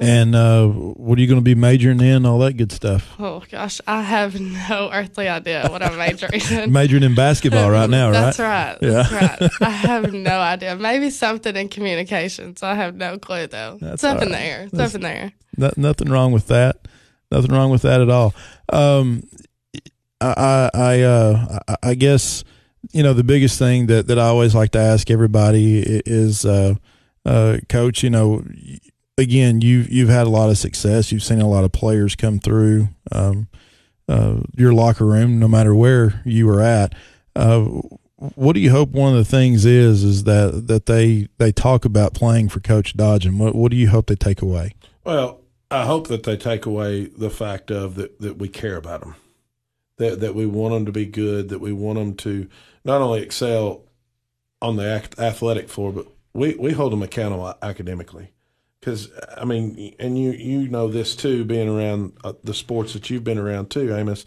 And 0.00 0.34
uh, 0.34 0.66
what 0.66 1.18
are 1.18 1.22
you 1.22 1.28
going 1.28 1.38
to 1.38 1.44
be 1.44 1.54
majoring 1.54 2.00
in? 2.00 2.26
All 2.26 2.40
that 2.40 2.54
good 2.54 2.72
stuff. 2.72 3.14
Oh 3.20 3.44
gosh, 3.48 3.80
I 3.86 4.02
have 4.02 4.40
no 4.40 4.90
earthly 4.92 5.28
idea 5.28 5.68
what 5.70 5.84
I'm 5.84 5.96
majoring 5.96 6.40
in. 6.50 6.72
majoring 6.72 7.04
in 7.04 7.14
basketball 7.14 7.70
right 7.70 7.88
now, 7.88 8.10
right? 8.10 8.12
That's 8.12 8.38
right. 8.40 8.76
That's 8.80 9.12
yeah. 9.12 9.16
right. 9.40 9.50
I 9.60 9.70
have 9.70 10.12
no 10.12 10.40
idea. 10.40 10.74
Maybe 10.74 11.10
something 11.10 11.54
in 11.54 11.68
communications. 11.68 12.64
I 12.64 12.74
have 12.74 12.96
no 12.96 13.18
clue 13.18 13.46
though. 13.46 13.78
That's 13.80 13.94
it's 13.94 14.04
up 14.04 14.16
right. 14.18 14.26
in 14.26 14.32
the 14.32 14.40
air. 14.40 14.62
It's 14.62 14.72
That's, 14.72 14.94
up 14.96 15.00
in 15.00 15.02
the 15.02 15.10
air. 15.10 15.32
nothing 15.76 16.10
wrong 16.10 16.32
with 16.32 16.48
that. 16.48 16.88
Nothing 17.30 17.52
wrong 17.52 17.70
with 17.70 17.82
that 17.82 18.00
at 18.00 18.10
all. 18.10 18.34
Um, 18.72 19.22
I 20.20 20.70
I 20.74 21.00
uh, 21.02 21.58
I 21.84 21.94
guess 21.94 22.42
you 22.92 23.02
know 23.02 23.12
the 23.12 23.24
biggest 23.24 23.58
thing 23.58 23.86
that 23.86 24.06
that 24.06 24.18
I 24.18 24.26
always 24.26 24.54
like 24.54 24.70
to 24.72 24.78
ask 24.78 25.10
everybody 25.10 25.80
is. 25.80 26.44
Uh, 26.44 26.74
uh, 27.26 27.58
coach, 27.68 28.02
you 28.02 28.10
know, 28.10 28.44
again, 29.18 29.60
you've 29.60 29.90
you've 29.90 30.08
had 30.08 30.26
a 30.26 30.30
lot 30.30 30.50
of 30.50 30.58
success. 30.58 31.12
You've 31.12 31.22
seen 31.22 31.40
a 31.40 31.48
lot 31.48 31.64
of 31.64 31.72
players 31.72 32.14
come 32.14 32.38
through 32.38 32.88
um, 33.12 33.48
uh, 34.08 34.40
your 34.56 34.72
locker 34.72 35.06
room, 35.06 35.38
no 35.38 35.48
matter 35.48 35.74
where 35.74 36.20
you 36.24 36.46
were 36.46 36.60
at. 36.60 36.94
Uh, 37.34 37.62
what 38.34 38.54
do 38.54 38.60
you 38.60 38.70
hope 38.70 38.90
one 38.90 39.12
of 39.12 39.18
the 39.18 39.24
things 39.24 39.64
is 39.64 40.04
is 40.04 40.24
that 40.24 40.66
that 40.68 40.86
they 40.86 41.28
they 41.38 41.52
talk 41.52 41.84
about 41.84 42.14
playing 42.14 42.48
for 42.48 42.60
Coach 42.60 42.96
Dodge, 42.96 43.26
and 43.26 43.38
what 43.38 43.54
what 43.54 43.70
do 43.70 43.76
you 43.76 43.88
hope 43.88 44.06
they 44.06 44.16
take 44.16 44.42
away? 44.42 44.74
Well, 45.04 45.40
I 45.70 45.84
hope 45.86 46.08
that 46.08 46.22
they 46.22 46.36
take 46.36 46.66
away 46.66 47.06
the 47.06 47.30
fact 47.30 47.70
of 47.70 47.94
that 47.96 48.20
that 48.20 48.38
we 48.38 48.48
care 48.48 48.76
about 48.76 49.00
them, 49.00 49.16
that 49.98 50.20
that 50.20 50.34
we 50.34 50.46
want 50.46 50.74
them 50.74 50.86
to 50.86 50.92
be 50.92 51.06
good, 51.06 51.48
that 51.48 51.60
we 51.60 51.72
want 51.72 51.98
them 51.98 52.14
to 52.16 52.48
not 52.84 53.00
only 53.00 53.22
excel 53.22 53.84
on 54.60 54.76
the 54.76 55.02
athletic 55.18 55.68
floor, 55.68 55.92
but 55.92 56.06
we 56.32 56.54
we 56.54 56.72
hold 56.72 56.92
them 56.92 57.02
accountable 57.02 57.54
academically 57.62 58.32
because 58.84 59.10
I 59.36 59.44
mean, 59.44 59.94
and 59.98 60.18
you 60.18 60.32
you 60.32 60.68
know 60.68 60.88
this 60.88 61.16
too, 61.16 61.44
being 61.44 61.68
around 61.68 62.18
uh, 62.22 62.34
the 62.42 62.52
sports 62.52 62.92
that 62.92 63.08
you've 63.08 63.24
been 63.24 63.38
around 63.38 63.70
too, 63.70 63.94
Amos. 63.94 64.26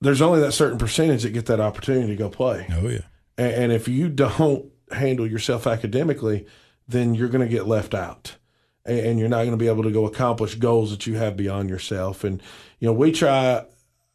There's 0.00 0.22
only 0.22 0.40
that 0.40 0.52
certain 0.52 0.78
percentage 0.78 1.22
that 1.22 1.30
get 1.30 1.46
that 1.46 1.58
opportunity 1.58 2.08
to 2.08 2.16
go 2.16 2.28
play. 2.28 2.66
Oh 2.70 2.88
yeah, 2.88 3.00
and, 3.36 3.52
and 3.52 3.72
if 3.72 3.88
you 3.88 4.08
don't 4.08 4.70
handle 4.92 5.26
yourself 5.26 5.66
academically, 5.66 6.46
then 6.86 7.14
you're 7.14 7.28
going 7.28 7.46
to 7.46 7.52
get 7.52 7.66
left 7.66 7.94
out, 7.94 8.36
and, 8.84 8.98
and 8.98 9.18
you're 9.18 9.28
not 9.28 9.38
going 9.38 9.50
to 9.50 9.56
be 9.56 9.68
able 9.68 9.82
to 9.82 9.90
go 9.90 10.06
accomplish 10.06 10.54
goals 10.54 10.90
that 10.90 11.06
you 11.06 11.16
have 11.16 11.36
beyond 11.36 11.68
yourself. 11.68 12.22
And 12.22 12.40
you 12.78 12.86
know, 12.86 12.92
we 12.92 13.10
try 13.10 13.64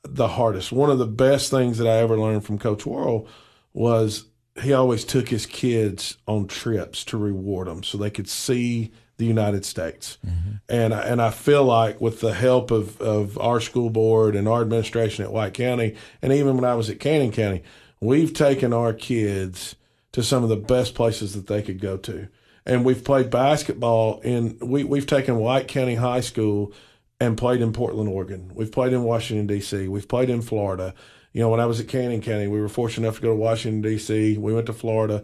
the 0.03 0.27
hardest. 0.27 0.71
One 0.71 0.89
of 0.89 0.99
the 0.99 1.07
best 1.07 1.51
things 1.51 1.77
that 1.77 1.87
I 1.87 1.97
ever 1.97 2.17
learned 2.17 2.45
from 2.45 2.57
Coach 2.57 2.85
Worrell 2.85 3.27
was 3.73 4.25
he 4.61 4.73
always 4.73 5.05
took 5.05 5.29
his 5.29 5.45
kids 5.45 6.17
on 6.27 6.47
trips 6.47 7.05
to 7.05 7.17
reward 7.17 7.67
them 7.67 7.83
so 7.83 7.97
they 7.97 8.09
could 8.09 8.27
see 8.27 8.91
the 9.17 9.25
United 9.25 9.63
States. 9.63 10.17
Mm-hmm. 10.25 10.51
And 10.67 10.93
and 10.93 11.21
I 11.21 11.29
feel 11.29 11.63
like 11.63 12.01
with 12.01 12.19
the 12.21 12.33
help 12.33 12.71
of, 12.71 12.99
of 12.99 13.37
our 13.37 13.59
school 13.59 13.89
board 13.89 14.35
and 14.35 14.47
our 14.47 14.61
administration 14.61 15.23
at 15.23 15.31
White 15.31 15.53
County, 15.53 15.95
and 16.21 16.33
even 16.33 16.55
when 16.55 16.65
I 16.65 16.75
was 16.75 16.89
at 16.89 16.99
Cannon 16.99 17.31
County, 17.31 17.63
we've 17.99 18.33
taken 18.33 18.73
our 18.73 18.93
kids 18.93 19.75
to 20.11 20.23
some 20.23 20.43
of 20.43 20.49
the 20.49 20.57
best 20.57 20.95
places 20.95 21.33
that 21.33 21.47
they 21.47 21.61
could 21.61 21.79
go 21.79 21.97
to. 21.97 22.27
And 22.65 22.83
we've 22.83 23.03
played 23.03 23.29
basketball 23.29 24.19
in 24.21 24.57
we, 24.59 24.83
we've 24.83 25.07
taken 25.07 25.37
White 25.37 25.67
County 25.67 25.95
High 25.95 26.21
School 26.21 26.73
and 27.21 27.37
played 27.37 27.61
in 27.61 27.71
Portland, 27.71 28.09
Oregon. 28.09 28.51
We've 28.53 28.71
played 28.71 28.91
in 28.91 29.03
Washington 29.03 29.47
D.C. 29.47 29.87
We've 29.87 30.07
played 30.09 30.29
in 30.29 30.41
Florida 30.41 30.93
you 31.33 31.41
know, 31.41 31.49
when 31.49 31.59
I 31.59 31.65
was 31.65 31.79
at 31.79 31.87
Cannon 31.87 32.21
County, 32.21 32.47
we 32.47 32.59
were 32.59 32.69
fortunate 32.69 33.07
enough 33.07 33.17
to 33.17 33.21
go 33.21 33.29
to 33.29 33.35
Washington 33.35 33.81
D.C. 33.81 34.37
We 34.37 34.53
went 34.53 34.65
to 34.65 34.73
Florida. 34.73 35.23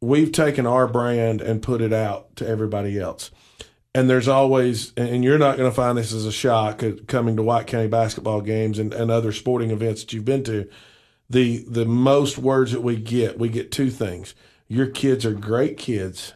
We've 0.00 0.30
taken 0.30 0.66
our 0.66 0.86
brand 0.86 1.40
and 1.40 1.62
put 1.62 1.80
it 1.80 1.92
out 1.92 2.36
to 2.36 2.46
everybody 2.46 2.98
else. 2.98 3.30
And 3.94 4.10
there's 4.10 4.28
always, 4.28 4.92
and 4.96 5.24
you're 5.24 5.38
not 5.38 5.56
going 5.56 5.70
to 5.70 5.74
find 5.74 5.96
this 5.96 6.12
as 6.12 6.26
a 6.26 6.32
shock 6.32 6.82
coming 7.06 7.36
to 7.36 7.42
White 7.42 7.66
County 7.66 7.88
basketball 7.88 8.40
games 8.40 8.78
and, 8.78 8.92
and 8.92 9.10
other 9.10 9.32
sporting 9.32 9.70
events 9.70 10.02
that 10.02 10.12
you've 10.12 10.24
been 10.24 10.44
to. 10.44 10.68
The 11.30 11.64
the 11.66 11.86
most 11.86 12.36
words 12.36 12.72
that 12.72 12.82
we 12.82 12.96
get, 12.96 13.38
we 13.38 13.48
get 13.48 13.72
two 13.72 13.90
things. 13.90 14.34
Your 14.68 14.86
kids 14.86 15.24
are 15.24 15.32
great 15.32 15.78
kids, 15.78 16.34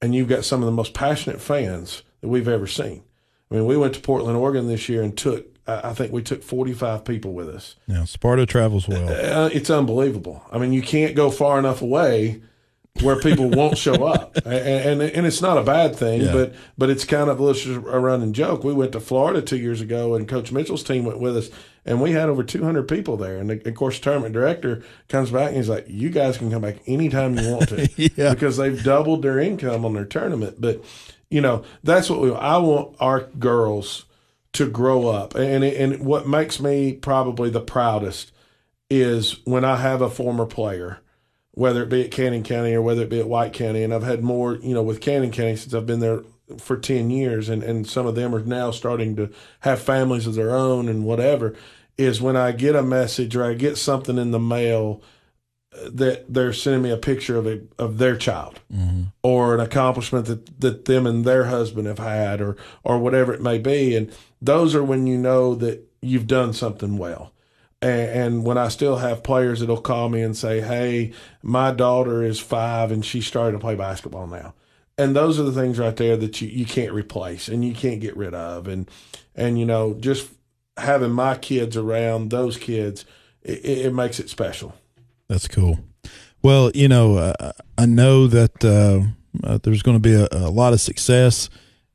and 0.00 0.14
you've 0.14 0.28
got 0.28 0.44
some 0.44 0.60
of 0.60 0.66
the 0.66 0.72
most 0.72 0.94
passionate 0.94 1.40
fans 1.40 2.02
that 2.20 2.28
we've 2.28 2.48
ever 2.48 2.66
seen. 2.66 3.02
I 3.50 3.54
mean, 3.54 3.66
we 3.66 3.76
went 3.76 3.94
to 3.94 4.00
Portland, 4.00 4.36
Oregon 4.36 4.68
this 4.68 4.88
year 4.88 5.02
and 5.02 5.16
took 5.16 5.54
I 5.66 5.94
think 5.94 6.12
we 6.12 6.22
took 6.22 6.42
45 6.42 7.04
people 7.04 7.32
with 7.32 7.48
us. 7.48 7.76
Yeah, 7.86 8.04
Sparta 8.04 8.44
travels 8.44 8.86
well. 8.86 9.08
Uh, 9.08 9.48
it's 9.48 9.70
unbelievable. 9.70 10.44
I 10.52 10.58
mean, 10.58 10.74
you 10.74 10.82
can't 10.82 11.14
go 11.16 11.30
far 11.30 11.58
enough 11.58 11.80
away 11.80 12.42
where 13.00 13.16
people 13.16 13.48
won't 13.50 13.78
show 13.78 14.04
up, 14.04 14.36
and, 14.44 15.00
and, 15.00 15.02
and 15.02 15.26
it's 15.26 15.40
not 15.40 15.56
a 15.56 15.62
bad 15.62 15.96
thing, 15.96 16.20
yeah. 16.20 16.32
but 16.32 16.54
but 16.76 16.90
it's 16.90 17.06
kind 17.06 17.30
of 17.30 17.40
a 17.40 17.98
running 17.98 18.34
joke. 18.34 18.62
We 18.62 18.74
went 18.74 18.92
to 18.92 19.00
Florida 19.00 19.40
two 19.40 19.56
years 19.56 19.80
ago, 19.80 20.14
and 20.14 20.28
Coach 20.28 20.52
Mitchell's 20.52 20.84
team 20.84 21.06
went 21.06 21.18
with 21.18 21.34
us, 21.34 21.48
and 21.86 22.02
we 22.02 22.12
had 22.12 22.28
over 22.28 22.42
200 22.44 22.86
people 22.86 23.16
there. 23.16 23.38
And 23.38 23.48
the, 23.48 23.66
of 23.66 23.74
course, 23.74 23.98
the 23.98 24.04
tournament 24.04 24.34
director 24.34 24.84
comes 25.08 25.30
back 25.30 25.48
and 25.48 25.56
he's 25.56 25.70
like, 25.70 25.86
"You 25.88 26.10
guys 26.10 26.36
can 26.36 26.50
come 26.50 26.62
back 26.62 26.76
anytime 26.86 27.38
you 27.38 27.50
want 27.50 27.70
to, 27.70 27.88
yeah. 28.16 28.34
because 28.34 28.58
they've 28.58 28.84
doubled 28.84 29.22
their 29.22 29.38
income 29.38 29.86
on 29.86 29.94
their 29.94 30.04
tournament." 30.04 30.60
But 30.60 30.84
you 31.34 31.40
know, 31.40 31.64
that's 31.82 32.08
what 32.08 32.20
we. 32.20 32.32
I 32.32 32.58
want 32.58 32.94
our 33.00 33.22
girls 33.22 34.04
to 34.52 34.70
grow 34.70 35.08
up. 35.08 35.34
And 35.34 35.64
and 35.64 36.06
what 36.06 36.28
makes 36.28 36.60
me 36.60 36.92
probably 36.92 37.50
the 37.50 37.60
proudest 37.60 38.30
is 38.88 39.40
when 39.44 39.64
I 39.64 39.78
have 39.78 40.00
a 40.00 40.08
former 40.08 40.46
player, 40.46 41.00
whether 41.50 41.82
it 41.82 41.88
be 41.88 42.04
at 42.04 42.12
Cannon 42.12 42.44
County 42.44 42.72
or 42.72 42.82
whether 42.82 43.02
it 43.02 43.10
be 43.10 43.18
at 43.18 43.28
White 43.28 43.52
County, 43.52 43.82
and 43.82 43.92
I've 43.92 44.04
had 44.04 44.22
more, 44.22 44.54
you 44.58 44.74
know, 44.74 44.82
with 44.84 45.00
Cannon 45.00 45.32
County 45.32 45.56
since 45.56 45.74
I've 45.74 45.86
been 45.86 45.98
there 45.98 46.22
for 46.58 46.76
10 46.76 47.10
years 47.10 47.48
and, 47.48 47.64
and 47.64 47.84
some 47.84 48.06
of 48.06 48.14
them 48.14 48.32
are 48.32 48.44
now 48.44 48.70
starting 48.70 49.16
to 49.16 49.28
have 49.60 49.82
families 49.82 50.28
of 50.28 50.36
their 50.36 50.54
own 50.54 50.88
and 50.88 51.04
whatever 51.04 51.56
is 51.96 52.20
when 52.20 52.36
I 52.36 52.52
get 52.52 52.76
a 52.76 52.82
message 52.82 53.34
or 53.34 53.44
I 53.44 53.54
get 53.54 53.76
something 53.76 54.18
in 54.18 54.30
the 54.30 54.38
mail 54.38 55.02
that 55.82 56.32
they're 56.32 56.52
sending 56.52 56.82
me 56.82 56.90
a 56.90 56.96
picture 56.96 57.36
of 57.36 57.46
a, 57.46 57.60
of 57.78 57.98
their 57.98 58.16
child 58.16 58.60
mm-hmm. 58.72 59.04
or 59.22 59.54
an 59.54 59.60
accomplishment 59.60 60.26
that, 60.26 60.60
that 60.60 60.84
them 60.84 61.06
and 61.06 61.24
their 61.24 61.44
husband 61.44 61.86
have 61.86 61.98
had 61.98 62.40
or 62.40 62.56
or 62.82 62.98
whatever 62.98 63.32
it 63.32 63.42
may 63.42 63.58
be. 63.58 63.96
And 63.96 64.12
those 64.40 64.74
are 64.74 64.84
when 64.84 65.06
you 65.06 65.18
know 65.18 65.54
that 65.56 65.88
you've 66.00 66.26
done 66.26 66.52
something 66.52 66.96
well. 66.96 67.32
And, 67.82 68.10
and 68.10 68.44
when 68.44 68.56
I 68.56 68.68
still 68.68 68.98
have 68.98 69.22
players 69.22 69.60
that'll 69.60 69.80
call 69.80 70.08
me 70.08 70.22
and 70.22 70.36
say 70.36 70.60
hey 70.60 71.12
my 71.42 71.72
daughter 71.72 72.22
is 72.22 72.40
five 72.40 72.92
and 72.92 73.04
she 73.04 73.20
started 73.20 73.52
to 73.52 73.58
play 73.58 73.74
basketball 73.74 74.26
now. 74.26 74.54
And 74.96 75.16
those 75.16 75.40
are 75.40 75.44
the 75.44 75.52
things 75.52 75.78
right 75.78 75.96
there 75.96 76.16
that 76.16 76.40
you, 76.40 76.48
you 76.48 76.66
can't 76.66 76.92
replace 76.92 77.48
and 77.48 77.64
you 77.64 77.74
can't 77.74 78.00
get 78.00 78.16
rid 78.16 78.34
of. 78.34 78.68
And 78.68 78.88
and 79.34 79.58
you 79.58 79.66
know 79.66 79.94
just 79.94 80.28
having 80.76 81.10
my 81.10 81.36
kids 81.36 81.76
around 81.76 82.30
those 82.30 82.56
kids 82.56 83.04
it, 83.42 83.64
it 83.64 83.94
makes 83.94 84.18
it 84.18 84.30
special 84.30 84.74
that's 85.28 85.48
cool. 85.48 85.78
Well, 86.42 86.70
you 86.74 86.88
know, 86.88 87.16
uh, 87.16 87.52
I 87.78 87.86
know 87.86 88.26
that 88.26 88.64
uh, 88.64 89.46
uh, 89.46 89.58
there's 89.62 89.82
going 89.82 89.96
to 89.96 90.00
be 90.00 90.14
a, 90.14 90.28
a, 90.30 90.50
lot 90.50 90.72
of 90.72 90.80
success. 90.80 91.48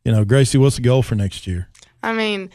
You 0.04 0.12
know, 0.12 0.26
Gracie, 0.26 0.58
what's 0.58 0.78
the 0.78 0.82
goal 0.82 1.04
for 1.04 1.16
next 1.16 1.46
year? 1.46 1.70
I 2.02 2.14
mean, 2.14 2.50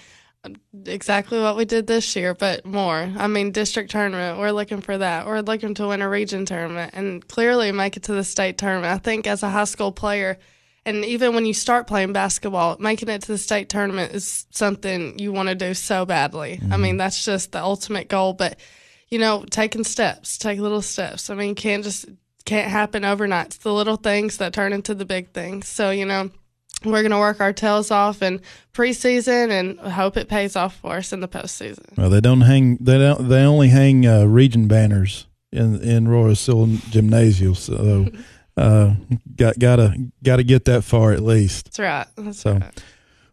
exactly 0.86 1.40
what 1.40 1.56
we 1.56 1.64
did 1.64 1.86
this 1.86 2.16
year, 2.16 2.34
but 2.34 2.66
more. 2.66 3.10
I 3.16 3.26
mean, 3.26 3.52
district 3.52 3.90
tournament, 3.90 4.38
we're 4.38 4.50
looking 4.50 4.80
for 4.80 4.98
that. 4.98 5.26
We're 5.26 5.40
looking 5.40 5.74
to 5.74 5.88
win 5.88 6.02
a 6.02 6.08
region 6.08 6.44
tournament 6.46 6.92
and 6.94 7.26
clearly 7.28 7.72
make 7.72 7.96
it 7.96 8.04
to 8.04 8.12
the 8.12 8.24
state 8.24 8.58
tournament. 8.58 8.92
I 8.92 8.98
think 8.98 9.26
as 9.26 9.42
a 9.42 9.50
high 9.50 9.64
school 9.64 9.92
player, 9.92 10.38
and 10.86 11.04
even 11.04 11.34
when 11.34 11.46
you 11.46 11.54
start 11.54 11.86
playing 11.86 12.12
basketball, 12.12 12.76
making 12.78 13.08
it 13.08 13.22
to 13.22 13.28
the 13.28 13.38
state 13.38 13.68
tournament 13.68 14.14
is 14.14 14.46
something 14.50 15.18
you 15.18 15.32
want 15.32 15.48
to 15.48 15.54
do 15.54 15.72
so 15.72 16.04
badly. 16.04 16.58
Mm-hmm. 16.58 16.72
I 16.72 16.76
mean, 16.76 16.96
that's 16.98 17.24
just 17.24 17.52
the 17.52 17.62
ultimate 17.62 18.08
goal, 18.08 18.34
but 18.34 18.58
you 19.14 19.20
know, 19.20 19.44
taking 19.48 19.84
steps, 19.84 20.36
take 20.36 20.58
little 20.58 20.82
steps. 20.82 21.30
I 21.30 21.36
mean, 21.36 21.54
can't 21.54 21.84
just 21.84 22.06
can't 22.44 22.68
happen 22.68 23.04
overnight. 23.04 23.46
It's 23.46 23.58
the 23.58 23.72
little 23.72 23.94
things 23.94 24.38
that 24.38 24.52
turn 24.52 24.72
into 24.72 24.92
the 24.92 25.04
big 25.04 25.30
things. 25.30 25.68
So, 25.68 25.92
you 25.92 26.04
know, 26.04 26.30
we're 26.84 27.02
going 27.02 27.12
to 27.12 27.18
work 27.18 27.40
our 27.40 27.52
tails 27.52 27.92
off 27.92 28.22
in 28.22 28.40
preseason 28.72 29.50
and 29.50 29.78
hope 29.78 30.16
it 30.16 30.28
pays 30.28 30.56
off 30.56 30.74
for 30.78 30.96
us 30.96 31.12
in 31.12 31.20
the 31.20 31.28
postseason. 31.28 31.96
Well, 31.96 32.10
they 32.10 32.20
don't 32.20 32.40
hang. 32.40 32.76
They 32.80 32.98
don't. 32.98 33.28
They 33.28 33.42
only 33.42 33.68
hang 33.68 34.04
uh, 34.04 34.24
region 34.24 34.66
banners 34.66 35.28
in 35.52 35.80
in 35.80 36.08
Royal 36.08 36.34
Seal 36.34 36.66
Gymnasium. 36.90 37.54
So, 37.54 38.08
uh, 38.56 38.96
got 39.36 39.60
gotta 39.60 39.94
gotta 40.24 40.42
get 40.42 40.64
that 40.64 40.82
far 40.82 41.12
at 41.12 41.22
least. 41.22 41.66
That's 41.66 41.78
right. 41.78 42.06
That's 42.16 42.40
so, 42.40 42.54
right. 42.54 42.82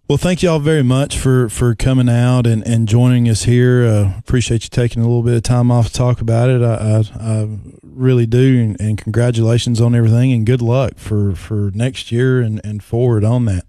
Well, 0.07 0.17
thank 0.17 0.43
you 0.43 0.49
all 0.49 0.59
very 0.59 0.83
much 0.83 1.17
for, 1.17 1.47
for 1.47 1.73
coming 1.73 2.09
out 2.09 2.45
and, 2.45 2.67
and 2.67 2.85
joining 2.85 3.29
us 3.29 3.43
here. 3.43 3.85
Uh, 3.85 4.17
appreciate 4.19 4.63
you 4.63 4.69
taking 4.69 5.01
a 5.01 5.05
little 5.05 5.23
bit 5.23 5.35
of 5.35 5.43
time 5.43 5.71
off 5.71 5.87
to 5.87 5.93
talk 5.93 6.19
about 6.19 6.49
it. 6.49 6.61
I, 6.61 6.75
I, 6.75 7.41
I 7.41 7.59
really 7.81 8.25
do. 8.25 8.59
And, 8.61 8.81
and, 8.81 8.97
congratulations 8.97 9.79
on 9.79 9.95
everything 9.95 10.33
and 10.33 10.45
good 10.45 10.61
luck 10.61 10.97
for, 10.97 11.33
for 11.33 11.71
next 11.73 12.11
year 12.11 12.41
and, 12.41 12.59
and 12.65 12.83
forward 12.83 13.23
on 13.23 13.45
that. 13.45 13.63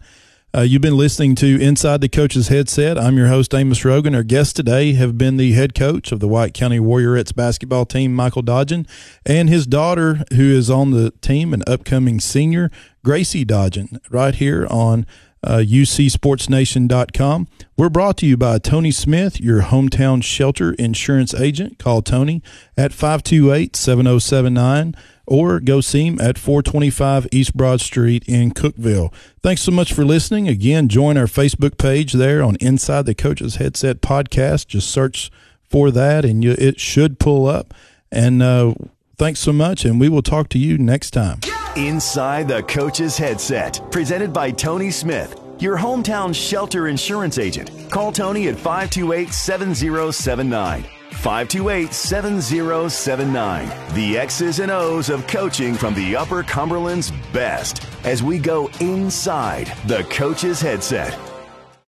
Uh, 0.54 0.60
you've 0.60 0.82
been 0.82 0.96
listening 0.96 1.34
to 1.34 1.58
Inside 1.62 2.00
the 2.00 2.08
Coach's 2.08 2.48
Headset. 2.48 2.98
I'm 2.98 3.16
your 3.16 3.28
host, 3.28 3.54
Amos 3.54 3.84
Rogan. 3.84 4.14
Our 4.14 4.22
guests 4.22 4.52
today 4.52 4.92
have 4.94 5.16
been 5.16 5.38
the 5.38 5.52
head 5.52 5.74
coach 5.74 6.12
of 6.12 6.20
the 6.20 6.28
White 6.28 6.52
County 6.52 6.78
Warriorettes 6.78 7.34
basketball 7.34 7.86
team, 7.86 8.14
Michael 8.14 8.42
Dodgen, 8.42 8.86
and 9.24 9.48
his 9.48 9.66
daughter, 9.66 10.24
who 10.30 10.50
is 10.50 10.68
on 10.68 10.90
the 10.90 11.12
team, 11.22 11.54
an 11.54 11.62
upcoming 11.66 12.20
senior, 12.20 12.70
Gracie 13.02 13.46
Dodgen, 13.46 13.98
right 14.10 14.34
here 14.34 14.66
on 14.68 15.06
uh, 15.44 15.58
UCSportsNation.com. 15.58 17.48
We're 17.76 17.88
brought 17.88 18.16
to 18.18 18.26
you 18.26 18.36
by 18.36 18.58
Tony 18.58 18.90
Smith, 18.90 19.40
your 19.40 19.62
hometown 19.62 20.22
shelter 20.22 20.72
insurance 20.74 21.34
agent. 21.34 21.78
Call 21.78 22.02
Tony 22.02 22.42
at 22.76 22.92
528 22.92 23.74
7079 23.74 24.94
or 25.26 25.60
go 25.60 25.80
see 25.80 26.06
him 26.06 26.20
at 26.20 26.38
425 26.38 27.28
East 27.32 27.56
Broad 27.56 27.80
Street 27.80 28.24
in 28.26 28.50
Cookeville. 28.50 29.12
Thanks 29.42 29.62
so 29.62 29.72
much 29.72 29.92
for 29.92 30.04
listening. 30.04 30.48
Again, 30.48 30.88
join 30.88 31.16
our 31.16 31.26
Facebook 31.26 31.78
page 31.78 32.12
there 32.12 32.42
on 32.42 32.56
Inside 32.56 33.06
the 33.06 33.14
Coach's 33.14 33.56
Headset 33.56 34.00
podcast. 34.00 34.66
Just 34.66 34.90
search 34.90 35.30
for 35.62 35.90
that 35.90 36.24
and 36.24 36.44
you, 36.44 36.52
it 36.58 36.78
should 36.78 37.18
pull 37.18 37.46
up. 37.46 37.72
And 38.10 38.42
uh, 38.42 38.74
thanks 39.16 39.40
so 39.40 39.52
much, 39.52 39.84
and 39.84 40.00
we 40.00 40.08
will 40.08 40.22
talk 40.22 40.48
to 40.50 40.58
you 40.58 40.78
next 40.78 41.12
time. 41.12 41.40
Inside 41.76 42.48
the 42.48 42.62
Coach's 42.64 43.16
Headset, 43.16 43.80
presented 43.90 44.32
by 44.32 44.50
Tony 44.50 44.90
Smith, 44.90 45.38
your 45.58 45.78
hometown 45.78 46.34
shelter 46.34 46.88
insurance 46.88 47.38
agent. 47.38 47.70
Call 47.90 48.12
Tony 48.12 48.48
at 48.48 48.56
528 48.56 49.32
7079. 49.32 50.82
528 50.82 51.92
7079. 51.92 53.94
The 53.94 54.18
X's 54.18 54.58
and 54.58 54.70
O's 54.70 55.08
of 55.08 55.26
coaching 55.26 55.74
from 55.74 55.94
the 55.94 56.16
Upper 56.16 56.42
Cumberland's 56.42 57.10
best 57.32 57.86
as 58.04 58.22
we 58.22 58.38
go 58.38 58.68
inside 58.80 59.72
the 59.86 60.02
coach's 60.04 60.60
headset. 60.60 61.16